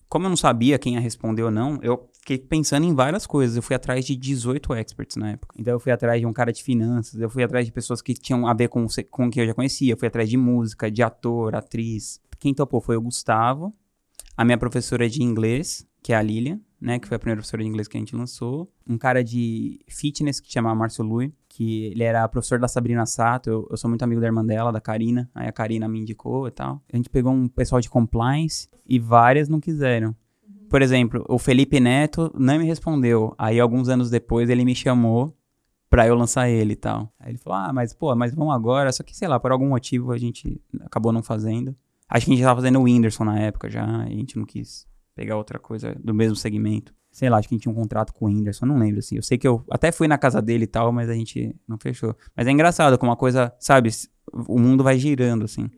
como 0.09 0.27
eu 0.27 0.29
não 0.31 0.37
sabia 0.37 0.79
quem 0.79 0.95
ia 0.95 1.01
responder 1.01 1.43
ou 1.43 1.51
não, 1.51 1.79
eu 1.83 2.09
fiquei 2.13 2.39
pensando 2.39 2.87
em 2.87 2.95
várias 2.95 3.27
coisas. 3.27 3.57
Eu 3.57 3.63
fui 3.63 3.75
atrás 3.75 4.05
de 4.05 4.15
18 4.15 4.75
experts 4.75 5.17
na 5.17 5.33
época. 5.33 5.55
Então 5.59 5.73
eu 5.73 5.81
fui 5.81 5.93
atrás 5.93 6.21
de 6.21 6.27
um 6.27 6.33
cara 6.33 6.53
de 6.53 6.63
finanças, 6.63 7.21
eu 7.21 7.29
fui 7.29 7.43
atrás 7.43 7.67
de 7.67 7.73
pessoas 7.73 8.01
que 8.01 8.15
tinham 8.15 8.47
a 8.47 8.55
ver 8.55 8.69
com, 8.69 8.87
com 9.11 9.27
o 9.27 9.31
que 9.31 9.41
eu 9.41 9.47
já 9.47 9.55
conhecia. 9.55 9.93
Eu 9.93 9.97
fui 9.97 10.09
atrás 10.09 10.29
de 10.29 10.37
música, 10.37 10.91
de 10.91 11.03
ator, 11.03 11.55
atriz. 11.55 12.21
Quem 12.39 12.55
topou 12.55 12.81
foi 12.81 12.97
o 12.97 13.03
Gustavo, 13.03 13.75
a 14.37 14.45
minha 14.45 14.59
professora 14.59 15.09
de 15.09 15.23
inglês, 15.23 15.87
que 16.03 16.13
é 16.13 16.17
a 16.17 16.23
Lilian, 16.23 16.61
né? 16.81 16.99
Que 16.99 17.07
foi 17.07 17.17
a 17.17 17.19
primeira 17.19 17.39
professora 17.39 17.63
de 17.63 17.69
inglês 17.69 17.87
que 17.87 17.97
a 17.97 18.01
gente 18.01 18.17
lançou. 18.17 18.71
Um 18.89 18.99
cara 18.99 19.23
de 19.23 19.81
fitness 19.89 20.41
que 20.41 20.53
chama 20.53 20.75
Márcio 20.75 21.05
Lui, 21.05 21.33
que 21.49 21.87
ele 21.87 22.03
era 22.03 22.27
professor 22.29 22.59
da 22.59 22.67
Sabrina 22.67 23.07
Sato. 23.07 23.49
Eu, 23.49 23.69
eu, 23.71 23.77
sou 23.77 23.89
muito 23.89 24.03
amigo 24.03 24.21
da 24.21 24.27
irmã 24.27 24.45
dela, 24.45 24.73
da 24.73 24.81
Karina. 24.81 25.31
Aí 25.35 25.47
a 25.47 25.53
Karina 25.53 25.89
me 25.89 26.01
indicou 26.01 26.49
e 26.49 26.51
tal. 26.51 26.83
A 26.93 26.97
gente 26.97 27.09
pegou 27.09 27.33
um 27.33 27.47
pessoal 27.47 27.81
de 27.81 27.89
compliance 27.89 28.69
e 28.85 28.99
várias 28.99 29.49
não 29.49 29.61
quiseram. 29.61 30.15
Por 30.69 30.83
exemplo, 30.83 31.25
o 31.29 31.39
Felipe 31.39 31.79
Neto 31.79 32.33
não 32.35 32.59
me 32.59 32.65
respondeu. 32.65 33.35
Aí, 33.37 33.61
alguns 33.61 33.91
anos 33.91 34.09
depois, 34.09 34.49
ele 34.49 34.65
me 34.65 34.75
chamou 34.75 35.37
pra 35.91 36.07
eu 36.07 36.15
lançar 36.15 36.49
ele 36.49 36.73
e 36.73 36.77
tal. 36.77 37.13
Aí 37.21 37.33
ele 37.33 37.39
falou, 37.39 37.59
ah, 37.59 37.73
mas, 37.75 37.93
pô, 37.93 38.17
mas 38.17 38.35
vamos 38.35 38.55
agora. 38.55 38.91
Só 38.91 39.03
que, 39.03 39.15
sei 39.15 39.29
lá, 39.29 39.39
por 39.39 39.53
algum 39.53 39.69
motivo 39.69 40.11
a 40.13 40.17
gente 40.17 40.61
acabou 40.81 41.13
não 41.13 41.23
fazendo. 41.23 41.77
Acho 42.09 42.25
que 42.25 42.33
a 42.33 42.35
gente 42.35 42.45
tava 42.45 42.61
fazendo 42.61 42.79
o 42.79 42.85
Whindersson 42.85 43.25
na 43.25 43.39
época 43.39 43.69
já, 43.71 44.07
e 44.09 44.15
a 44.15 44.17
gente 44.17 44.39
não 44.39 44.47
quis 44.47 44.87
pegar 45.15 45.37
outra 45.37 45.59
coisa 45.59 45.95
do 46.03 46.15
mesmo 46.15 46.37
segmento. 46.37 46.95
Sei 47.11 47.29
lá, 47.29 47.39
acho 47.39 47.49
que 47.49 47.55
a 47.55 47.57
gente 47.57 47.65
tinha 47.65 47.73
um 47.73 47.77
contrato 47.77 48.13
com 48.15 48.25
o 48.25 48.29
Whindersson, 48.29 48.65
não 48.65 48.79
lembro, 48.79 49.01
assim. 49.01 49.17
Eu 49.17 49.23
sei 49.23 49.37
que 49.37 49.47
eu 49.47 49.63
até 49.71 49.93
fui 49.93 50.09
na 50.09 50.17
casa 50.17 50.41
dele 50.41 50.65
e 50.65 50.67
tal, 50.67 50.91
mas 50.93 51.11
a 51.11 51.15
gente 51.15 51.55
não 51.69 51.79
fechou. 51.79 52.17
Mas 52.35 52.47
é 52.47 52.51
engraçado 52.51 52.97
como 52.99 53.11
uma 53.11 53.17
coisa, 53.17 53.53
sabe, 53.61 53.91
o 54.33 54.59
mundo 54.59 54.83
vai 54.83 54.99
girando, 54.99 55.45
assim. 55.45 55.69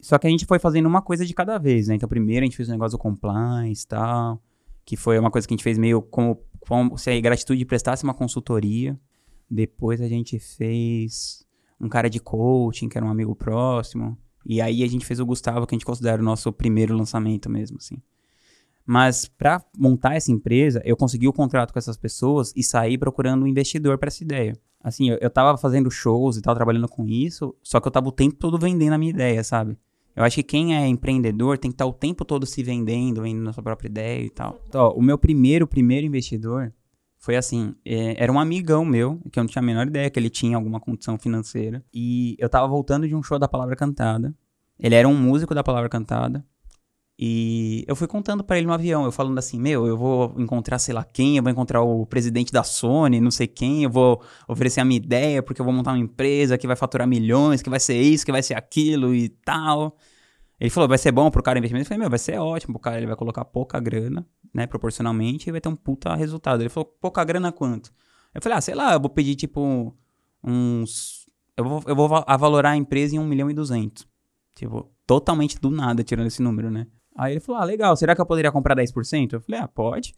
Só 0.00 0.18
que 0.18 0.26
a 0.26 0.30
gente 0.30 0.44
foi 0.44 0.58
fazendo 0.58 0.86
uma 0.86 1.00
coisa 1.00 1.24
de 1.24 1.32
cada 1.32 1.58
vez, 1.58 1.88
né? 1.88 1.94
Então, 1.94 2.08
primeiro 2.08 2.42
a 2.42 2.46
gente 2.46 2.56
fez 2.56 2.68
o 2.68 2.72
um 2.72 2.74
negócio 2.74 2.98
do 2.98 3.00
compliance 3.00 3.84
e 3.84 3.88
tal, 3.88 4.42
que 4.84 4.96
foi 4.96 5.18
uma 5.18 5.30
coisa 5.30 5.48
que 5.48 5.54
a 5.54 5.56
gente 5.56 5.64
fez 5.64 5.78
meio 5.78 6.02
como, 6.02 6.38
como 6.60 6.98
se 6.98 7.10
a 7.10 7.20
gratitude 7.20 7.64
prestasse 7.64 8.04
uma 8.04 8.14
consultoria. 8.14 8.98
Depois 9.50 10.00
a 10.00 10.08
gente 10.08 10.38
fez 10.38 11.46
um 11.80 11.88
cara 11.88 12.08
de 12.08 12.20
coaching, 12.20 12.88
que 12.88 12.98
era 12.98 13.06
um 13.06 13.10
amigo 13.10 13.34
próximo. 13.34 14.18
E 14.44 14.60
aí 14.60 14.82
a 14.82 14.86
gente 14.86 15.06
fez 15.06 15.20
o 15.20 15.26
Gustavo, 15.26 15.66
que 15.66 15.74
a 15.74 15.76
gente 15.76 15.86
considera 15.86 16.20
o 16.20 16.24
nosso 16.24 16.52
primeiro 16.52 16.94
lançamento 16.94 17.48
mesmo, 17.48 17.78
assim. 17.78 18.02
Mas 18.86 19.26
para 19.26 19.64
montar 19.76 20.14
essa 20.14 20.30
empresa, 20.30 20.82
eu 20.84 20.96
consegui 20.96 21.26
o 21.26 21.32
contrato 21.32 21.72
com 21.72 21.78
essas 21.78 21.96
pessoas 21.96 22.52
e 22.54 22.62
saí 22.62 22.98
procurando 22.98 23.44
um 23.44 23.46
investidor 23.46 23.98
para 23.98 24.08
essa 24.08 24.22
ideia. 24.22 24.54
Assim, 24.82 25.08
eu, 25.08 25.18
eu 25.20 25.30
tava 25.30 25.56
fazendo 25.56 25.90
shows 25.90 26.36
e 26.36 26.42
tal, 26.42 26.54
trabalhando 26.54 26.88
com 26.88 27.06
isso, 27.06 27.54
só 27.62 27.80
que 27.80 27.88
eu 27.88 27.92
tava 27.92 28.08
o 28.08 28.12
tempo 28.12 28.36
todo 28.36 28.58
vendendo 28.58 28.92
a 28.92 28.98
minha 28.98 29.10
ideia, 29.10 29.42
sabe? 29.42 29.78
Eu 30.14 30.22
acho 30.22 30.36
que 30.36 30.42
quem 30.42 30.76
é 30.76 30.86
empreendedor 30.86 31.58
tem 31.58 31.70
que 31.70 31.74
estar 31.74 31.86
tá 31.86 31.90
o 31.90 31.92
tempo 31.92 32.24
todo 32.24 32.46
se 32.46 32.62
vendendo, 32.62 33.22
vendendo 33.22 33.48
a 33.48 33.52
sua 33.52 33.62
própria 33.62 33.88
ideia 33.88 34.22
e 34.22 34.30
tal. 34.30 34.60
Então, 34.68 34.90
o 34.90 35.02
meu 35.02 35.18
primeiro, 35.18 35.66
primeiro 35.66 36.06
investidor 36.06 36.72
foi 37.18 37.36
assim, 37.36 37.74
é, 37.84 38.22
era 38.22 38.30
um 38.30 38.38
amigão 38.38 38.84
meu, 38.84 39.18
que 39.32 39.38
eu 39.38 39.42
não 39.42 39.48
tinha 39.48 39.62
a 39.62 39.64
menor 39.64 39.86
ideia 39.86 40.10
que 40.10 40.20
ele 40.20 40.28
tinha 40.28 40.56
alguma 40.56 40.78
condição 40.78 41.18
financeira. 41.18 41.82
E 41.92 42.36
eu 42.38 42.50
tava 42.50 42.68
voltando 42.68 43.08
de 43.08 43.14
um 43.14 43.22
show 43.22 43.38
da 43.38 43.48
Palavra 43.48 43.74
Cantada. 43.74 44.34
Ele 44.78 44.94
era 44.94 45.08
um 45.08 45.16
músico 45.16 45.54
da 45.54 45.64
Palavra 45.64 45.88
Cantada. 45.88 46.44
E 47.18 47.84
eu 47.86 47.94
fui 47.94 48.08
contando 48.08 48.42
para 48.42 48.58
ele 48.58 48.66
no 48.66 48.72
avião, 48.72 49.04
eu 49.04 49.12
falando 49.12 49.38
assim, 49.38 49.58
meu, 49.60 49.86
eu 49.86 49.96
vou 49.96 50.34
encontrar 50.36 50.80
sei 50.80 50.92
lá 50.92 51.04
quem, 51.04 51.36
eu 51.36 51.42
vou 51.44 51.52
encontrar 51.52 51.80
o 51.80 52.04
presidente 52.06 52.52
da 52.52 52.64
Sony, 52.64 53.20
não 53.20 53.30
sei 53.30 53.46
quem, 53.46 53.84
eu 53.84 53.90
vou 53.90 54.20
oferecer 54.48 54.80
a 54.80 54.84
minha 54.84 54.96
ideia 54.96 55.40
porque 55.40 55.60
eu 55.60 55.64
vou 55.64 55.72
montar 55.72 55.92
uma 55.92 55.98
empresa 55.98 56.58
que 56.58 56.66
vai 56.66 56.74
faturar 56.74 57.06
milhões, 57.06 57.62
que 57.62 57.70
vai 57.70 57.78
ser 57.78 58.00
isso, 58.00 58.26
que 58.26 58.32
vai 58.32 58.42
ser 58.42 58.54
aquilo 58.54 59.14
e 59.14 59.28
tal. 59.28 59.96
Ele 60.58 60.70
falou, 60.70 60.88
vai 60.88 60.98
ser 60.98 61.12
bom 61.12 61.30
pro 61.30 61.42
cara 61.42 61.58
investimento? 61.58 61.84
Eu 61.84 61.88
falei, 61.88 62.00
meu, 62.00 62.10
vai 62.10 62.18
ser 62.18 62.38
ótimo 62.38 62.74
pro 62.74 62.80
cara, 62.80 62.96
ele 62.96 63.06
vai 63.06 63.16
colocar 63.16 63.44
pouca 63.44 63.78
grana, 63.78 64.26
né, 64.52 64.66
proporcionalmente, 64.66 65.48
e 65.48 65.52
vai 65.52 65.60
ter 65.60 65.68
um 65.68 65.76
puta 65.76 66.14
resultado. 66.16 66.62
Ele 66.62 66.68
falou, 66.68 66.86
pouca 67.00 67.22
grana 67.24 67.52
quanto? 67.52 67.92
Eu 68.34 68.42
falei, 68.42 68.58
ah, 68.58 68.60
sei 68.60 68.74
lá, 68.74 68.92
eu 68.94 69.00
vou 69.00 69.10
pedir 69.10 69.36
tipo 69.36 69.96
uns... 70.42 71.26
Eu 71.56 71.64
vou, 71.64 71.82
eu 71.86 71.94
vou 71.94 72.24
avalorar 72.26 72.72
a 72.72 72.76
empresa 72.76 73.14
em 73.14 73.20
1 73.20 73.24
milhão 73.24 73.48
e 73.48 73.54
200. 73.54 74.04
Tipo, 74.54 74.90
totalmente 75.06 75.60
do 75.60 75.70
nada, 75.70 76.02
tirando 76.02 76.26
esse 76.26 76.42
número, 76.42 76.70
né? 76.70 76.86
Aí 77.16 77.34
ele 77.34 77.40
falou: 77.40 77.60
Ah, 77.60 77.64
legal, 77.64 77.96
será 77.96 78.14
que 78.14 78.20
eu 78.20 78.26
poderia 78.26 78.50
comprar 78.50 78.76
10%? 78.76 79.32
Eu 79.32 79.40
falei: 79.40 79.60
Ah, 79.60 79.68
pode. 79.68 80.14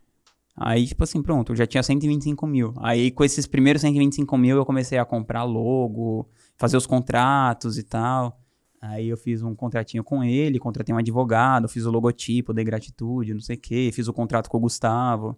Aí, 0.57 0.87
tipo 0.87 1.05
assim, 1.05 1.23
pronto, 1.23 1.53
eu 1.53 1.57
já 1.57 1.67
tinha 1.67 1.83
125 1.83 2.47
mil. 2.47 2.73
Aí, 2.79 3.11
com 3.11 3.23
esses 3.23 3.47
primeiros 3.47 3.83
125 3.83 4.39
mil, 4.39 4.57
eu 4.57 4.65
comecei 4.65 4.97
a 4.97 5.05
comprar 5.05 5.45
logo, 5.45 6.27
fazer 6.57 6.79
os 6.79 6.87
contratos 6.87 7.77
e 7.77 7.83
tal. 7.83 8.41
Aí 8.81 9.09
eu 9.09 9.17
fiz 9.17 9.43
um 9.43 9.55
contratinho 9.55 10.03
com 10.03 10.25
ele, 10.25 10.59
contratei 10.59 10.95
um 10.95 10.99
advogado, 10.99 11.69
fiz 11.69 11.85
o 11.85 11.91
logotipo, 11.91 12.55
dei 12.55 12.65
gratitude, 12.65 13.35
não 13.35 13.41
sei 13.41 13.57
o 13.57 13.61
quê, 13.61 13.91
fiz 13.93 14.09
o 14.09 14.13
contrato 14.13 14.49
com 14.49 14.57
o 14.57 14.61
Gustavo. 14.61 15.37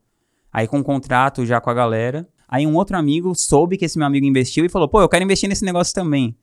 Aí 0.52 0.68
com 0.68 0.78
o 0.78 0.84
contrato 0.84 1.44
já 1.44 1.60
com 1.60 1.70
a 1.70 1.74
galera. 1.74 2.28
Aí 2.46 2.66
um 2.66 2.74
outro 2.76 2.96
amigo 2.96 3.34
soube 3.34 3.76
que 3.76 3.84
esse 3.84 3.98
meu 3.98 4.06
amigo 4.06 4.26
investiu 4.26 4.64
e 4.64 4.68
falou, 4.68 4.88
pô, 4.88 5.00
eu 5.00 5.08
quero 5.08 5.24
investir 5.24 5.48
nesse 5.48 5.64
negócio 5.64 5.94
também. 5.94 6.36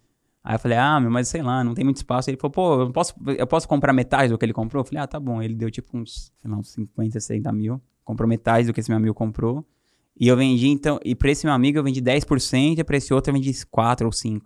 Aí 0.48 0.54
eu 0.54 0.60
falei, 0.60 0.78
ah, 0.78 1.00
meu, 1.00 1.10
mas 1.10 1.28
sei 1.28 1.42
lá, 1.42 1.64
não 1.64 1.74
tem 1.74 1.84
muito 1.84 1.98
espaço. 1.98 2.30
Ele 2.30 2.38
falou, 2.38 2.52
pô, 2.52 2.82
eu 2.84 2.92
posso, 2.92 3.16
eu 3.36 3.48
posso 3.48 3.68
comprar 3.68 3.92
metade 3.92 4.32
do 4.32 4.38
que 4.38 4.46
ele 4.46 4.54
comprou? 4.54 4.82
Eu 4.82 4.86
falei, 4.86 5.04
ah, 5.04 5.08
tá 5.08 5.20
bom. 5.20 5.42
Ele 5.42 5.56
deu 5.56 5.72
tipo 5.72 5.98
uns, 5.98 6.32
sei 6.38 6.52
lá, 6.52 6.56
uns 6.56 6.72
50, 6.72 7.20
60 7.20 7.52
mil. 7.52 7.82
Comprou 8.04 8.30
metade 8.30 8.68
do 8.68 8.74
que 8.74 8.80
esse 8.80 8.92
meu 8.92 8.98
amigo 8.98 9.16
comprou. 9.16 9.66
E 10.16 10.28
eu 10.28 10.38
vendi, 10.38 10.68
então, 10.68 11.00
e 11.04 11.16
pra 11.16 11.32
esse 11.32 11.48
meu 11.48 11.54
amigo 11.54 11.80
eu 11.80 11.84
vendi 11.84 12.00
10%, 12.00 12.78
e 12.78 12.84
pra 12.84 12.96
esse 12.96 13.12
outro 13.12 13.32
eu 13.32 13.34
vendi 13.34 13.52
4 13.66 14.06
ou 14.06 14.14
5%. 14.14 14.42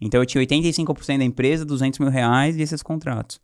Então 0.00 0.20
eu 0.20 0.26
tinha 0.26 0.44
85% 0.44 1.18
da 1.18 1.24
empresa, 1.24 1.64
200 1.64 2.00
mil 2.00 2.10
reais 2.10 2.56
e 2.56 2.62
esses 2.62 2.82
contratos. 2.82 3.40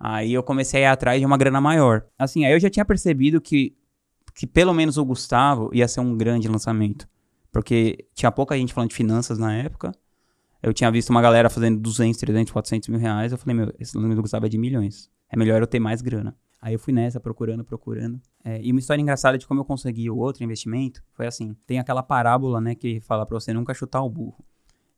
Aí 0.00 0.32
eu 0.32 0.42
comecei 0.42 0.84
a 0.84 0.88
ir 0.88 0.92
atrás 0.92 1.20
de 1.20 1.26
uma 1.26 1.36
grana 1.36 1.60
maior. 1.60 2.06
Assim, 2.18 2.46
aí 2.46 2.52
eu 2.54 2.58
já 2.58 2.70
tinha 2.70 2.84
percebido 2.84 3.42
que, 3.42 3.76
que 4.34 4.46
pelo 4.46 4.72
menos 4.72 4.96
o 4.96 5.04
Gustavo 5.04 5.70
ia 5.74 5.86
ser 5.86 6.00
um 6.00 6.16
grande 6.16 6.48
lançamento. 6.48 7.06
Porque 7.52 8.06
tinha 8.14 8.32
pouca 8.32 8.56
gente 8.56 8.72
falando 8.72 8.88
de 8.88 8.96
finanças 8.96 9.38
na 9.38 9.54
época. 9.54 9.92
Eu 10.66 10.74
tinha 10.74 10.90
visto 10.90 11.10
uma 11.10 11.22
galera 11.22 11.48
fazendo 11.48 11.78
200, 11.78 12.18
300, 12.18 12.52
400 12.52 12.88
mil 12.88 12.98
reais. 12.98 13.30
Eu 13.30 13.38
falei, 13.38 13.54
meu, 13.54 13.72
esse 13.78 13.96
lançamento 13.96 14.16
do 14.16 14.22
Gustavo 14.22 14.46
é 14.46 14.48
de 14.48 14.58
milhões. 14.58 15.08
É 15.30 15.36
melhor 15.36 15.60
eu 15.60 15.66
ter 15.66 15.78
mais 15.78 16.02
grana. 16.02 16.36
Aí 16.60 16.74
eu 16.74 16.78
fui 16.80 16.92
nessa, 16.92 17.20
procurando, 17.20 17.62
procurando. 17.62 18.20
É, 18.44 18.60
e 18.60 18.72
uma 18.72 18.80
história 18.80 19.00
engraçada 19.00 19.38
de 19.38 19.46
como 19.46 19.60
eu 19.60 19.64
consegui 19.64 20.10
o 20.10 20.16
outro 20.16 20.42
investimento 20.42 21.04
foi 21.12 21.28
assim: 21.28 21.54
tem 21.68 21.78
aquela 21.78 22.02
parábola, 22.02 22.60
né, 22.60 22.74
que 22.74 22.98
fala 22.98 23.24
pra 23.24 23.38
você 23.38 23.52
nunca 23.52 23.72
chutar 23.74 24.02
o 24.02 24.10
burro. 24.10 24.44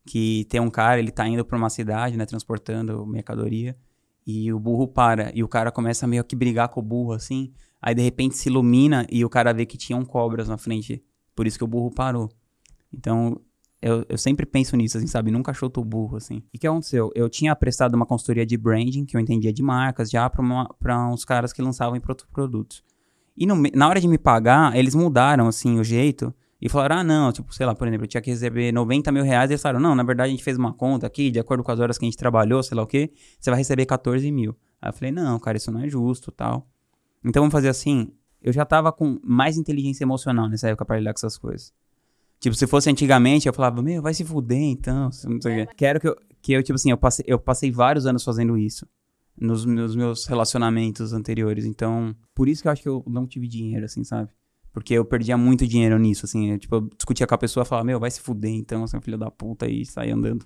Que 0.07 0.47
tem 0.49 0.59
um 0.59 0.71
cara, 0.71 0.97
ele 0.97 1.11
tá 1.11 1.27
indo 1.27 1.45
pra 1.45 1.55
uma 1.55 1.69
cidade, 1.69 2.17
né, 2.17 2.25
transportando 2.25 3.05
mercadoria, 3.05 3.77
e 4.25 4.51
o 4.51 4.59
burro 4.59 4.87
para, 4.87 5.31
e 5.35 5.43
o 5.43 5.47
cara 5.47 5.71
começa 5.71 6.07
meio 6.07 6.23
que 6.23 6.35
brigar 6.35 6.69
com 6.69 6.79
o 6.79 6.83
burro, 6.83 7.11
assim. 7.11 7.53
Aí 7.79 7.93
de 7.93 8.01
repente 8.01 8.35
se 8.35 8.49
ilumina 8.49 9.05
e 9.07 9.23
o 9.23 9.29
cara 9.29 9.53
vê 9.53 9.67
que 9.67 9.77
tinham 9.77 10.03
cobras 10.03 10.49
na 10.49 10.57
frente. 10.57 11.03
Por 11.35 11.45
isso 11.45 11.59
que 11.59 11.63
o 11.63 11.67
burro 11.67 11.91
parou. 11.91 12.27
Então, 12.91 13.39
eu, 13.81 14.05
eu 14.09 14.17
sempre 14.17 14.45
penso 14.45 14.75
nisso, 14.75 14.97
assim, 14.97 15.07
sabe? 15.07 15.31
Nunca 15.31 15.53
chuto 15.53 15.79
o 15.79 15.85
burro, 15.85 16.17
assim. 16.17 16.43
E 16.53 16.57
o 16.57 16.59
que 16.59 16.67
aconteceu? 16.67 17.11
Eu 17.15 17.29
tinha 17.29 17.55
prestado 17.55 17.95
uma 17.95 18.05
consultoria 18.05 18.45
de 18.45 18.57
branding, 18.57 19.05
que 19.05 19.15
eu 19.15 19.21
entendia 19.21 19.53
de 19.53 19.63
marcas, 19.63 20.09
já 20.09 20.29
para 20.29 21.07
uns 21.07 21.23
caras 21.23 21.53
que 21.53 21.61
lançavam 21.61 21.95
em 21.95 22.01
produtos. 22.01 22.83
E 23.37 23.45
no, 23.45 23.55
na 23.73 23.87
hora 23.87 24.01
de 24.01 24.07
me 24.07 24.17
pagar, 24.17 24.75
eles 24.75 24.93
mudaram, 24.93 25.47
assim, 25.47 25.79
o 25.79 25.83
jeito. 25.83 26.33
E 26.61 26.67
falaram, 26.67 26.97
ah, 26.97 27.03
não, 27.05 27.31
tipo, 27.31 27.53
sei 27.53 27.65
lá, 27.65 27.73
por 27.73 27.87
exemplo, 27.87 28.03
eu 28.03 28.09
tinha 28.09 28.21
que 28.21 28.29
receber 28.29 28.73
90 28.73 29.11
mil 29.13 29.23
reais. 29.23 29.49
E 29.49 29.53
eles 29.53 29.61
falaram, 29.61 29.79
não, 29.79 29.95
na 29.95 30.03
verdade 30.03 30.27
a 30.27 30.31
gente 30.31 30.43
fez 30.43 30.57
uma 30.57 30.73
conta 30.73 31.07
aqui, 31.07 31.31
de 31.31 31.39
acordo 31.39 31.63
com 31.63 31.71
as 31.71 31.79
horas 31.79 31.97
que 31.97 32.03
a 32.03 32.07
gente 32.07 32.17
trabalhou, 32.17 32.61
sei 32.61 32.75
lá 32.75 32.83
o 32.83 32.87
quê, 32.87 33.13
você 33.39 33.49
vai 33.49 33.57
receber 33.57 33.85
14 33.85 34.29
mil. 34.29 34.57
Aí 34.81 34.89
eu 34.89 34.93
falei, 34.93 35.11
não, 35.11 35.39
cara, 35.39 35.55
isso 35.55 35.71
não 35.71 35.79
é 35.81 35.87
justo 35.87 36.31
tal. 36.31 36.67
Então 37.23 37.41
vamos 37.41 37.53
fazer 37.53 37.69
assim. 37.69 38.11
Eu 38.41 38.51
já 38.51 38.65
tava 38.65 38.91
com 38.91 39.19
mais 39.23 39.57
inteligência 39.57 40.03
emocional 40.03 40.49
nessa 40.49 40.67
época 40.67 40.85
para 40.85 40.97
lidar 40.99 41.13
com 41.13 41.19
essas 41.19 41.37
coisas. 41.37 41.73
Tipo, 42.39 42.55
se 42.55 42.65
fosse 42.67 42.89
antigamente, 42.89 43.47
eu 43.47 43.53
falava, 43.53 43.81
meu, 43.81 44.01
vai 44.01 44.13
se 44.13 44.23
fuder 44.23 44.61
então. 44.61 45.09
Não 45.25 45.41
sei 45.41 45.63
o 45.63 45.67
quê. 45.67 45.73
Quero 45.75 45.99
que 45.99 46.07
eu, 46.07 46.15
que 46.41 46.53
eu, 46.53 46.63
tipo 46.63 46.75
assim, 46.75 46.91
eu 46.91 46.97
passei, 46.97 47.25
eu 47.27 47.37
passei 47.37 47.71
vários 47.71 48.05
anos 48.05 48.23
fazendo 48.23 48.57
isso. 48.57 48.87
Nos, 49.37 49.65
nos 49.65 49.95
meus 49.95 50.25
relacionamentos 50.25 51.13
anteriores. 51.13 51.65
Então, 51.65 52.15
por 52.35 52.47
isso 52.47 52.61
que 52.61 52.67
eu 52.67 52.71
acho 52.71 52.81
que 52.81 52.89
eu 52.89 53.03
não 53.07 53.25
tive 53.25 53.47
dinheiro, 53.47 53.85
assim, 53.85 54.03
sabe? 54.03 54.29
Porque 54.71 54.93
eu 54.93 55.05
perdia 55.05 55.37
muito 55.37 55.65
dinheiro 55.65 55.97
nisso, 55.97 56.25
assim. 56.25 56.51
Eu, 56.51 56.59
tipo, 56.59 56.75
eu 56.75 56.89
discutia 56.95 57.25
com 57.25 57.35
a 57.35 57.37
pessoa, 57.37 57.65
falava, 57.65 57.85
meu, 57.85 57.99
vai 57.99 58.11
se 58.11 58.19
fuder 58.19 58.51
então, 58.51 58.85
você 58.85 58.95
é 58.95 58.99
um 58.99 59.01
filho 59.01 59.17
da 59.17 59.31
puta, 59.31 59.67
e 59.67 59.85
saía 59.85 60.13
andando. 60.13 60.45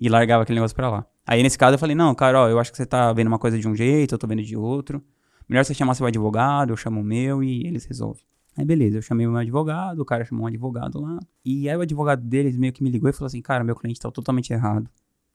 E 0.00 0.08
largava 0.08 0.42
aquele 0.42 0.58
negócio 0.58 0.74
pra 0.74 0.90
lá. 0.90 1.06
Aí, 1.26 1.42
nesse 1.42 1.56
caso, 1.56 1.74
eu 1.74 1.78
falei, 1.78 1.94
não, 1.94 2.14
cara, 2.14 2.42
ó, 2.42 2.48
eu 2.48 2.58
acho 2.58 2.70
que 2.70 2.76
você 2.76 2.86
tá 2.86 3.12
vendo 3.12 3.28
uma 3.28 3.38
coisa 3.38 3.58
de 3.58 3.68
um 3.68 3.74
jeito, 3.74 4.14
eu 4.14 4.18
tô 4.18 4.26
vendo 4.26 4.42
de 4.42 4.56
outro. 4.56 5.02
Melhor 5.48 5.64
você 5.64 5.74
chamar 5.74 5.94
seu 5.94 6.06
advogado, 6.06 6.72
eu 6.72 6.76
chamo 6.76 7.00
o 7.00 7.04
meu 7.04 7.42
e 7.42 7.66
eles 7.66 7.84
resolvem. 7.84 8.24
Aí 8.56 8.64
beleza, 8.64 8.98
eu 8.98 9.02
chamei 9.02 9.26
o 9.26 9.30
meu 9.30 9.40
advogado, 9.40 10.00
o 10.00 10.04
cara 10.04 10.24
chamou 10.24 10.44
um 10.44 10.46
advogado 10.46 11.00
lá. 11.00 11.18
E 11.44 11.68
aí 11.68 11.76
o 11.76 11.80
advogado 11.80 12.22
deles 12.22 12.56
meio 12.56 12.72
que 12.72 12.82
me 12.82 12.90
ligou 12.90 13.10
e 13.10 13.12
falou 13.12 13.26
assim, 13.26 13.42
cara, 13.42 13.64
meu 13.64 13.74
cliente 13.74 14.00
tá 14.00 14.10
totalmente 14.10 14.52
errado. 14.52 14.88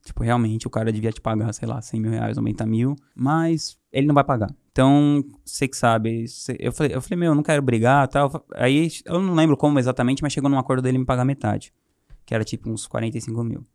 Tipo, 0.03 0.23
realmente 0.23 0.65
o 0.65 0.69
cara 0.69 0.91
devia 0.91 1.11
te 1.11 1.19
pagar, 1.19 1.53
sei 1.53 1.67
lá, 1.67 1.81
100 1.81 1.99
mil 1.99 2.11
reais, 2.11 2.38
90 2.38 2.65
mil, 2.65 2.95
mas 3.13 3.77
ele 3.91 4.07
não 4.07 4.15
vai 4.15 4.23
pagar. 4.23 4.49
Então, 4.71 5.23
você 5.43 5.67
que 5.67 5.75
sabe, 5.75 6.25
eu 6.57 6.71
falei, 6.71 6.95
eu 6.95 7.01
falei, 7.01 7.19
meu, 7.19 7.31
eu 7.31 7.35
não 7.35 7.43
quero 7.43 7.61
brigar 7.61 8.07
tal. 8.07 8.45
Aí 8.55 8.89
eu 9.05 9.21
não 9.21 9.33
lembro 9.33 9.57
como 9.57 9.77
exatamente, 9.77 10.23
mas 10.23 10.31
chegou 10.31 10.49
num 10.49 10.57
acordo 10.57 10.81
dele 10.81 10.97
me 10.97 11.05
pagar 11.05 11.25
metade. 11.25 11.73
Que 12.25 12.33
era 12.33 12.45
tipo 12.45 12.69
uns 12.69 12.88
45 12.88 13.43
mil. 13.43 13.65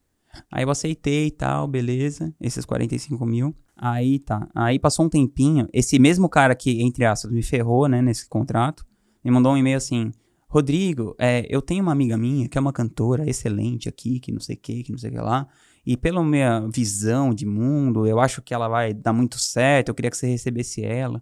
Aí 0.50 0.64
eu 0.64 0.70
aceitei 0.70 1.26
e 1.26 1.30
tal, 1.30 1.68
beleza, 1.68 2.34
esses 2.40 2.64
45 2.64 3.26
mil. 3.26 3.54
Aí 3.76 4.18
tá. 4.18 4.48
Aí 4.54 4.78
passou 4.78 5.04
um 5.04 5.08
tempinho, 5.08 5.68
esse 5.72 5.98
mesmo 5.98 6.28
cara 6.28 6.54
que, 6.54 6.82
entre 6.82 7.04
aspas, 7.04 7.30
me 7.30 7.42
ferrou, 7.42 7.86
né, 7.86 8.00
nesse 8.00 8.28
contrato, 8.28 8.86
me 9.24 9.30
mandou 9.30 9.52
um 9.52 9.56
e-mail 9.56 9.76
assim: 9.76 10.12
Rodrigo, 10.48 11.16
é, 11.18 11.46
eu 11.48 11.62
tenho 11.62 11.82
uma 11.82 11.92
amiga 11.92 12.16
minha 12.16 12.48
que 12.48 12.58
é 12.58 12.60
uma 12.60 12.72
cantora 12.72 13.28
excelente 13.28 13.88
aqui, 13.88 14.20
que 14.20 14.30
não 14.30 14.40
sei 14.40 14.56
o 14.56 14.58
que, 14.58 14.82
que 14.84 14.92
não 14.92 14.98
sei 14.98 15.10
o 15.10 15.14
que 15.14 15.20
lá. 15.20 15.48
E 15.86 15.96
pela 15.96 16.22
minha 16.22 16.66
visão 16.72 17.34
de 17.34 17.44
mundo, 17.44 18.06
eu 18.06 18.20
acho 18.20 18.40
que 18.40 18.54
ela 18.54 18.68
vai 18.68 18.94
dar 18.94 19.12
muito 19.12 19.38
certo, 19.38 19.88
eu 19.88 19.94
queria 19.94 20.10
que 20.10 20.16
você 20.16 20.26
recebesse 20.26 20.82
ela. 20.84 21.20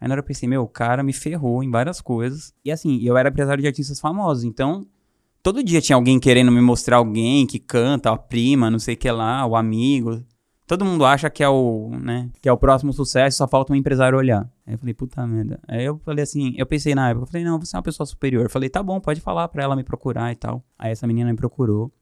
Aí 0.00 0.06
na 0.06 0.14
hora 0.14 0.20
eu 0.20 0.24
pensei, 0.24 0.48
meu, 0.48 0.62
o 0.62 0.68
cara 0.68 1.02
me 1.02 1.12
ferrou 1.12 1.62
em 1.62 1.70
várias 1.70 2.00
coisas. 2.00 2.52
E 2.64 2.70
assim, 2.70 3.00
eu 3.02 3.16
era 3.16 3.28
empresário 3.28 3.62
de 3.62 3.66
artistas 3.66 3.98
famosos, 3.98 4.44
então 4.44 4.86
todo 5.42 5.64
dia 5.64 5.80
tinha 5.80 5.96
alguém 5.96 6.20
querendo 6.20 6.52
me 6.52 6.60
mostrar 6.60 6.98
alguém 6.98 7.46
que 7.46 7.58
canta, 7.58 8.10
a 8.10 8.16
prima, 8.16 8.70
não 8.70 8.78
sei 8.78 8.94
o 8.94 8.98
que 8.98 9.10
lá, 9.10 9.46
o 9.46 9.56
amigo. 9.56 10.22
Todo 10.66 10.84
mundo 10.84 11.04
acha 11.04 11.28
que 11.28 11.42
é 11.42 11.48
o, 11.48 11.90
né, 12.00 12.30
que 12.40 12.48
é 12.48 12.52
o 12.52 12.56
próximo 12.56 12.90
sucesso, 12.92 13.36
só 13.36 13.46
falta 13.46 13.72
um 13.72 13.76
empresário 13.76 14.16
olhar. 14.16 14.50
Aí 14.66 14.74
eu 14.74 14.78
falei, 14.78 14.94
puta 14.94 15.26
merda. 15.26 15.60
Aí 15.68 15.84
eu 15.84 15.98
falei 15.98 16.22
assim, 16.22 16.54
eu 16.56 16.64
pensei 16.64 16.94
na 16.94 17.10
época, 17.10 17.24
eu 17.24 17.30
falei, 17.30 17.44
não, 17.44 17.60
você 17.60 17.76
é 17.76 17.78
uma 17.78 17.82
pessoa 17.82 18.06
superior. 18.06 18.44
Eu 18.44 18.50
falei, 18.50 18.70
tá 18.70 18.82
bom, 18.82 18.98
pode 18.98 19.20
falar 19.20 19.46
pra 19.48 19.62
ela 19.62 19.76
me 19.76 19.84
procurar 19.84 20.32
e 20.32 20.36
tal. 20.36 20.64
Aí 20.78 20.90
essa 20.90 21.06
menina 21.06 21.30
me 21.30 21.36
procurou. 21.36 21.92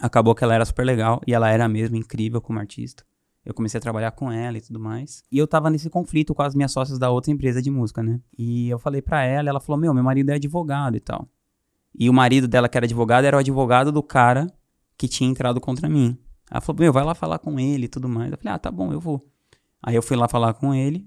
Acabou 0.00 0.34
que 0.34 0.44
ela 0.44 0.54
era 0.54 0.64
super 0.66 0.84
legal 0.84 1.20
e 1.26 1.32
ela 1.32 1.48
era 1.48 1.66
mesmo 1.66 1.96
incrível 1.96 2.42
como 2.42 2.58
artista. 2.58 3.04
Eu 3.44 3.54
comecei 3.54 3.78
a 3.78 3.80
trabalhar 3.80 4.10
com 4.10 4.30
ela 4.32 4.58
e 4.58 4.60
tudo 4.60 4.80
mais. 4.80 5.22
E 5.30 5.38
eu 5.38 5.46
tava 5.46 5.70
nesse 5.70 5.88
conflito 5.88 6.34
com 6.34 6.42
as 6.42 6.54
minhas 6.54 6.72
sócias 6.72 6.98
da 6.98 7.10
outra 7.10 7.30
empresa 7.30 7.60
de 7.60 7.70
música, 7.70 8.02
né? 8.02 8.20
E 8.36 8.68
eu 8.68 8.78
falei 8.78 9.02
pra 9.02 9.22
ela, 9.22 9.48
ela 9.48 9.60
falou: 9.60 9.78
Meu, 9.78 9.92
meu 9.92 10.02
marido 10.02 10.30
é 10.30 10.34
advogado 10.34 10.96
e 10.96 11.00
tal. 11.00 11.28
E 11.96 12.08
o 12.08 12.12
marido 12.12 12.48
dela, 12.48 12.68
que 12.68 12.76
era 12.76 12.86
advogado, 12.86 13.24
era 13.24 13.36
o 13.36 13.40
advogado 13.40 13.92
do 13.92 14.02
cara 14.02 14.50
que 14.96 15.06
tinha 15.06 15.28
entrado 15.28 15.60
contra 15.60 15.88
mim. 15.88 16.18
Ela 16.50 16.60
falou: 16.60 16.80
Meu, 16.80 16.92
vai 16.92 17.04
lá 17.04 17.14
falar 17.14 17.38
com 17.38 17.58
ele 17.58 17.84
e 17.84 17.88
tudo 17.88 18.08
mais. 18.08 18.30
Eu 18.30 18.38
falei: 18.38 18.54
Ah, 18.54 18.58
tá 18.58 18.70
bom, 18.70 18.92
eu 18.92 19.00
vou. 19.00 19.26
Aí 19.82 19.94
eu 19.94 20.02
fui 20.02 20.16
lá 20.16 20.28
falar 20.28 20.54
com 20.54 20.74
ele, 20.74 21.06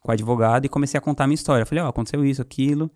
com 0.00 0.10
o 0.10 0.12
advogado, 0.12 0.64
e 0.64 0.68
comecei 0.68 0.98
a 0.98 1.00
contar 1.00 1.24
a 1.24 1.26
minha 1.26 1.34
história. 1.34 1.62
Eu 1.62 1.66
falei: 1.66 1.82
Ó, 1.82 1.86
oh, 1.86 1.90
aconteceu 1.90 2.24
isso, 2.24 2.42
aquilo. 2.42 2.90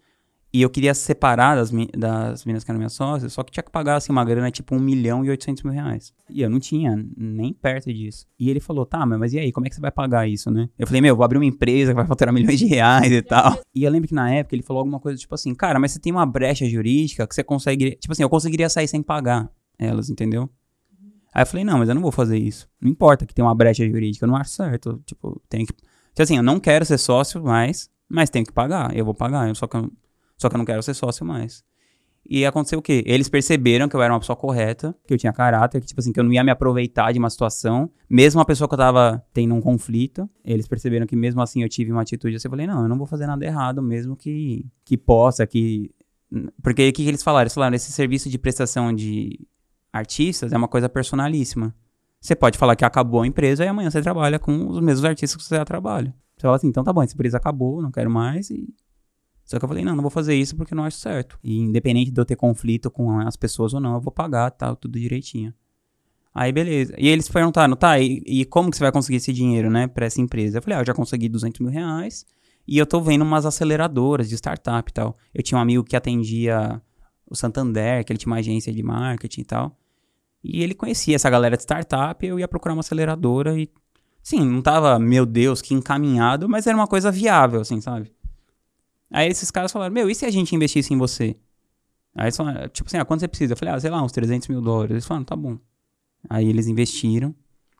E 0.54 0.62
eu 0.62 0.70
queria 0.70 0.94
separar 0.94 1.56
das, 1.56 1.72
das 1.98 2.44
meninas 2.44 2.62
que 2.62 2.70
eram 2.70 2.78
minhas 2.78 2.92
sócias, 2.92 3.32
só 3.32 3.42
que 3.42 3.50
tinha 3.50 3.64
que 3.64 3.72
pagar 3.72 3.96
assim, 3.96 4.12
uma 4.12 4.24
grana 4.24 4.52
tipo 4.52 4.76
1 4.76 4.78
milhão 4.78 5.24
e 5.24 5.30
800 5.30 5.64
mil 5.64 5.72
reais. 5.72 6.12
E 6.30 6.42
eu 6.42 6.48
não 6.48 6.60
tinha 6.60 6.94
nem 7.16 7.52
perto 7.52 7.92
disso. 7.92 8.24
E 8.38 8.48
ele 8.48 8.60
falou, 8.60 8.86
tá, 8.86 9.04
mas 9.04 9.32
e 9.32 9.38
aí, 9.40 9.50
como 9.50 9.66
é 9.66 9.68
que 9.68 9.74
você 9.74 9.80
vai 9.80 9.90
pagar 9.90 10.28
isso, 10.28 10.52
né? 10.52 10.68
Eu 10.78 10.86
falei, 10.86 11.02
meu, 11.02 11.16
vou 11.16 11.24
abrir 11.24 11.38
uma 11.38 11.44
empresa 11.44 11.90
que 11.90 11.96
vai 11.96 12.06
faturar 12.06 12.30
milhões 12.32 12.56
de 12.56 12.66
reais 12.66 13.10
e 13.10 13.20
tal. 13.20 13.58
E 13.74 13.82
eu 13.82 13.90
lembro 13.90 14.06
que 14.06 14.14
na 14.14 14.32
época 14.32 14.54
ele 14.54 14.62
falou 14.62 14.78
alguma 14.78 15.00
coisa 15.00 15.18
tipo 15.18 15.34
assim, 15.34 15.52
cara, 15.56 15.80
mas 15.80 15.90
você 15.90 15.98
tem 15.98 16.12
uma 16.12 16.24
brecha 16.24 16.64
jurídica 16.68 17.26
que 17.26 17.34
você 17.34 17.42
consegue. 17.42 17.96
Tipo 17.96 18.12
assim, 18.12 18.22
eu 18.22 18.30
conseguiria 18.30 18.68
sair 18.68 18.86
sem 18.86 19.02
pagar 19.02 19.50
elas, 19.76 20.08
entendeu? 20.08 20.48
Aí 21.34 21.42
eu 21.42 21.46
falei, 21.46 21.64
não, 21.64 21.78
mas 21.78 21.88
eu 21.88 21.94
não 21.94 22.02
vou 22.02 22.12
fazer 22.12 22.38
isso. 22.38 22.68
Não 22.80 22.90
importa 22.90 23.26
que 23.26 23.34
tem 23.34 23.44
uma 23.44 23.54
brecha 23.54 23.84
jurídica, 23.84 24.24
eu 24.24 24.28
não 24.28 24.36
acho 24.36 24.50
certo. 24.50 25.02
Tipo, 25.04 25.42
tem 25.48 25.66
que. 25.66 25.72
Tipo 25.72 26.22
assim, 26.22 26.36
eu 26.36 26.42
não 26.42 26.60
quero 26.60 26.84
ser 26.84 26.96
sócio 26.96 27.42
mais, 27.42 27.90
mas 28.08 28.30
tenho 28.30 28.46
que 28.46 28.52
pagar. 28.52 28.96
Eu 28.96 29.04
vou 29.04 29.14
pagar. 29.14 29.54
Só 29.56 29.66
que 29.66 29.76
eu 29.76 29.90
só 30.36 30.48
que 30.48 30.56
eu 30.56 30.58
não 30.58 30.64
quero 30.64 30.82
ser 30.82 30.94
sócio 30.94 31.24
mais. 31.24 31.64
E 32.28 32.46
aconteceu 32.46 32.78
o 32.78 32.82
quê? 32.82 33.02
Eles 33.06 33.28
perceberam 33.28 33.86
que 33.86 33.94
eu 33.94 34.00
era 34.00 34.12
uma 34.12 34.18
pessoa 34.18 34.34
correta, 34.34 34.96
que 35.06 35.12
eu 35.12 35.18
tinha 35.18 35.32
caráter, 35.32 35.80
que, 35.80 35.86
tipo 35.86 36.00
assim, 36.00 36.10
que 36.10 36.18
eu 36.18 36.24
não 36.24 36.32
ia 36.32 36.42
me 36.42 36.50
aproveitar 36.50 37.12
de 37.12 37.18
uma 37.18 37.28
situação. 37.28 37.90
Mesmo 38.08 38.38
uma 38.38 38.46
pessoa 38.46 38.66
que 38.66 38.74
eu 38.74 38.78
tava 38.78 39.22
tendo 39.32 39.54
um 39.54 39.60
conflito, 39.60 40.28
eles 40.42 40.66
perceberam 40.66 41.06
que 41.06 41.14
mesmo 41.14 41.42
assim 41.42 41.62
eu 41.62 41.68
tive 41.68 41.92
uma 41.92 42.00
atitude 42.00 42.36
assim. 42.36 42.48
Eu 42.48 42.50
falei, 42.50 42.66
não, 42.66 42.82
eu 42.82 42.88
não 42.88 42.96
vou 42.96 43.06
fazer 43.06 43.26
nada 43.26 43.44
errado, 43.44 43.82
mesmo 43.82 44.16
que, 44.16 44.66
que 44.84 44.96
possa, 44.96 45.46
que. 45.46 45.90
Porque 46.62 46.88
o 46.88 46.92
que, 46.92 47.02
que 47.04 47.08
eles 47.08 47.22
falaram? 47.22 47.42
Eles 47.42 47.54
falaram, 47.54 47.76
esse 47.76 47.92
serviço 47.92 48.30
de 48.30 48.38
prestação 48.38 48.92
de 48.92 49.46
artistas 49.94 50.52
é 50.52 50.56
uma 50.56 50.68
coisa 50.68 50.88
personalíssima. 50.88 51.74
Você 52.20 52.34
pode 52.34 52.58
falar 52.58 52.74
que 52.74 52.84
acabou 52.84 53.22
a 53.22 53.26
empresa 53.26 53.64
e 53.64 53.68
amanhã 53.68 53.90
você 53.90 54.02
trabalha 54.02 54.38
com 54.38 54.68
os 54.68 54.80
mesmos 54.80 55.04
artistas 55.04 55.36
que 55.36 55.48
você 55.48 55.56
já 55.56 55.64
trabalha. 55.64 56.14
Você 56.36 56.42
fala 56.42 56.56
assim, 56.56 56.68
então 56.68 56.82
tá 56.82 56.92
bom, 56.92 57.02
essa 57.02 57.14
empresa 57.14 57.36
acabou, 57.36 57.80
não 57.80 57.92
quero 57.92 58.10
mais 58.10 58.50
e 58.50 58.74
só 59.44 59.58
que 59.58 59.64
eu 59.64 59.68
falei, 59.68 59.84
não, 59.84 59.94
não 59.94 60.02
vou 60.02 60.10
fazer 60.10 60.34
isso 60.34 60.56
porque 60.56 60.74
não 60.74 60.84
acho 60.84 60.96
certo. 60.96 61.38
E 61.44 61.58
independente 61.58 62.10
de 62.10 62.18
eu 62.18 62.24
ter 62.24 62.34
conflito 62.34 62.90
com 62.90 63.20
as 63.20 63.36
pessoas 63.36 63.74
ou 63.74 63.80
não, 63.80 63.94
eu 63.94 64.00
vou 64.00 64.10
pagar, 64.10 64.50
tal, 64.50 64.74
tudo 64.74 64.98
direitinho. 64.98 65.52
Aí, 66.34 66.50
beleza. 66.50 66.94
E 66.98 67.06
eles 67.06 67.28
perguntaram, 67.28 67.76
tá, 67.76 68.00
e, 68.00 68.22
e 68.26 68.44
como 68.46 68.70
que 68.70 68.76
você 68.76 68.82
vai 68.82 68.90
conseguir 68.90 69.18
esse 69.18 69.32
dinheiro, 69.32 69.70
né, 69.70 69.86
pra 69.86 70.06
essa 70.06 70.20
empresa? 70.20 70.58
Eu 70.58 70.62
falei, 70.62 70.78
ah, 70.78 70.80
eu 70.80 70.86
já 70.86 70.94
consegui 70.94 71.28
200 71.28 71.60
mil 71.60 71.70
reais 71.70 72.26
e 72.66 72.78
eu 72.78 72.86
tô 72.86 73.00
vendo 73.00 73.22
umas 73.22 73.44
aceleradoras 73.44 74.28
de 74.28 74.34
startup 74.34 74.90
e 74.90 74.94
tal. 74.94 75.16
Eu 75.32 75.42
tinha 75.42 75.58
um 75.58 75.60
amigo 75.60 75.84
que 75.84 75.94
atendia 75.94 76.80
o 77.26 77.36
Santander, 77.36 78.04
que 78.04 78.12
ele 78.12 78.18
tinha 78.18 78.32
uma 78.32 78.38
agência 78.38 78.72
de 78.72 78.82
marketing 78.82 79.42
e 79.42 79.44
tal. 79.44 79.78
E 80.44 80.62
ele 80.62 80.74
conhecia 80.74 81.16
essa 81.16 81.30
galera 81.30 81.56
de 81.56 81.62
startup, 81.62 82.24
eu 82.24 82.38
ia 82.38 82.46
procurar 82.46 82.74
uma 82.74 82.80
aceleradora 82.80 83.58
e... 83.58 83.70
Sim, 84.22 84.44
não 84.44 84.60
tava, 84.60 84.98
meu 84.98 85.24
Deus, 85.24 85.62
que 85.62 85.72
encaminhado, 85.74 86.48
mas 86.48 86.66
era 86.66 86.76
uma 86.76 86.86
coisa 86.86 87.10
viável, 87.10 87.62
assim, 87.62 87.80
sabe? 87.80 88.12
Aí 89.10 89.28
esses 89.28 89.50
caras 89.50 89.72
falaram, 89.72 89.92
meu, 89.92 90.10
e 90.10 90.14
se 90.14 90.26
a 90.26 90.30
gente 90.30 90.54
investisse 90.54 90.92
em 90.92 90.98
você? 90.98 91.36
Aí 92.14 92.24
eles 92.26 92.36
falaram, 92.36 92.68
tipo 92.68 92.88
assim, 92.88 92.98
ah, 92.98 93.04
quanto 93.04 93.20
você 93.20 93.28
precisa? 93.28 93.54
Eu 93.54 93.56
falei, 93.56 93.74
ah, 93.74 93.80
sei 93.80 93.90
lá, 93.90 94.02
uns 94.02 94.12
300 94.12 94.48
mil 94.48 94.60
dólares. 94.60 94.90
Eles 94.92 95.06
falaram, 95.06 95.24
tá 95.24 95.34
bom. 95.34 95.58
Aí 96.28 96.48
eles 96.48 96.66
investiram. 96.66 97.34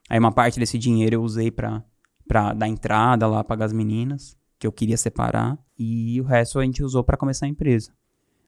Aí 0.09 0.19
uma 0.19 0.33
parte 0.33 0.59
desse 0.59 0.79
dinheiro 0.79 1.17
eu 1.17 1.23
usei 1.23 1.51
pra, 1.51 1.83
pra 2.27 2.53
dar 2.53 2.69
entrada 2.69 3.27
lá, 3.27 3.45
pagar 3.45 3.67
as 3.67 3.73
meninas, 3.73 4.37
que 4.59 4.67
eu 4.67 4.73
queria 4.73 4.97
separar. 4.97 5.59
E 5.79 6.21
o 6.21 6.25
resto 6.25 6.59
a 6.59 6.65
gente 6.65 6.83
usou 6.83 7.05
para 7.05 7.17
começar 7.17 7.47
a 7.47 7.49
empresa. 7.49 7.93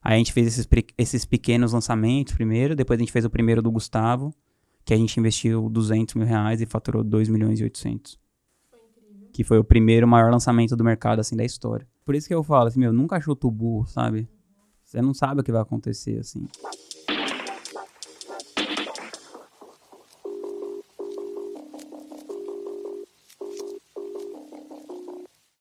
Aí 0.06 0.14
a 0.14 0.18
gente 0.18 0.32
fez 0.32 0.46
esses, 0.46 0.68
esses 0.96 1.24
pequenos 1.24 1.72
lançamentos 1.72 2.32
primeiro, 2.32 2.76
depois 2.76 2.96
a 2.96 3.02
gente 3.02 3.10
fez 3.10 3.24
o 3.24 3.28
primeiro 3.28 3.60
do 3.60 3.72
Gustavo, 3.72 4.32
que 4.84 4.94
a 4.94 4.96
gente 4.96 5.18
investiu 5.18 5.68
200 5.68 6.14
mil 6.14 6.24
reais 6.24 6.60
e 6.60 6.66
faturou 6.66 7.02
2 7.02 7.28
milhões 7.28 7.58
e 7.58 7.64
800. 7.64 8.16
Foi 8.70 8.78
incrível. 8.78 9.28
Que 9.32 9.42
foi 9.42 9.58
o 9.58 9.64
primeiro 9.64 10.06
maior 10.06 10.30
lançamento 10.30 10.76
do 10.76 10.84
mercado, 10.84 11.18
assim, 11.18 11.34
da 11.34 11.44
história. 11.44 11.84
Por 12.04 12.14
isso 12.14 12.28
que 12.28 12.34
eu 12.34 12.44
falo 12.44 12.68
assim, 12.68 12.78
meu, 12.78 12.92
nunca 12.92 13.20
chuta 13.20 13.48
o 13.48 13.50
burro, 13.50 13.84
sabe? 13.88 14.28
Você 14.84 15.02
não 15.02 15.12
sabe 15.12 15.40
o 15.40 15.42
que 15.42 15.50
vai 15.50 15.62
acontecer, 15.62 16.20
assim. 16.20 16.46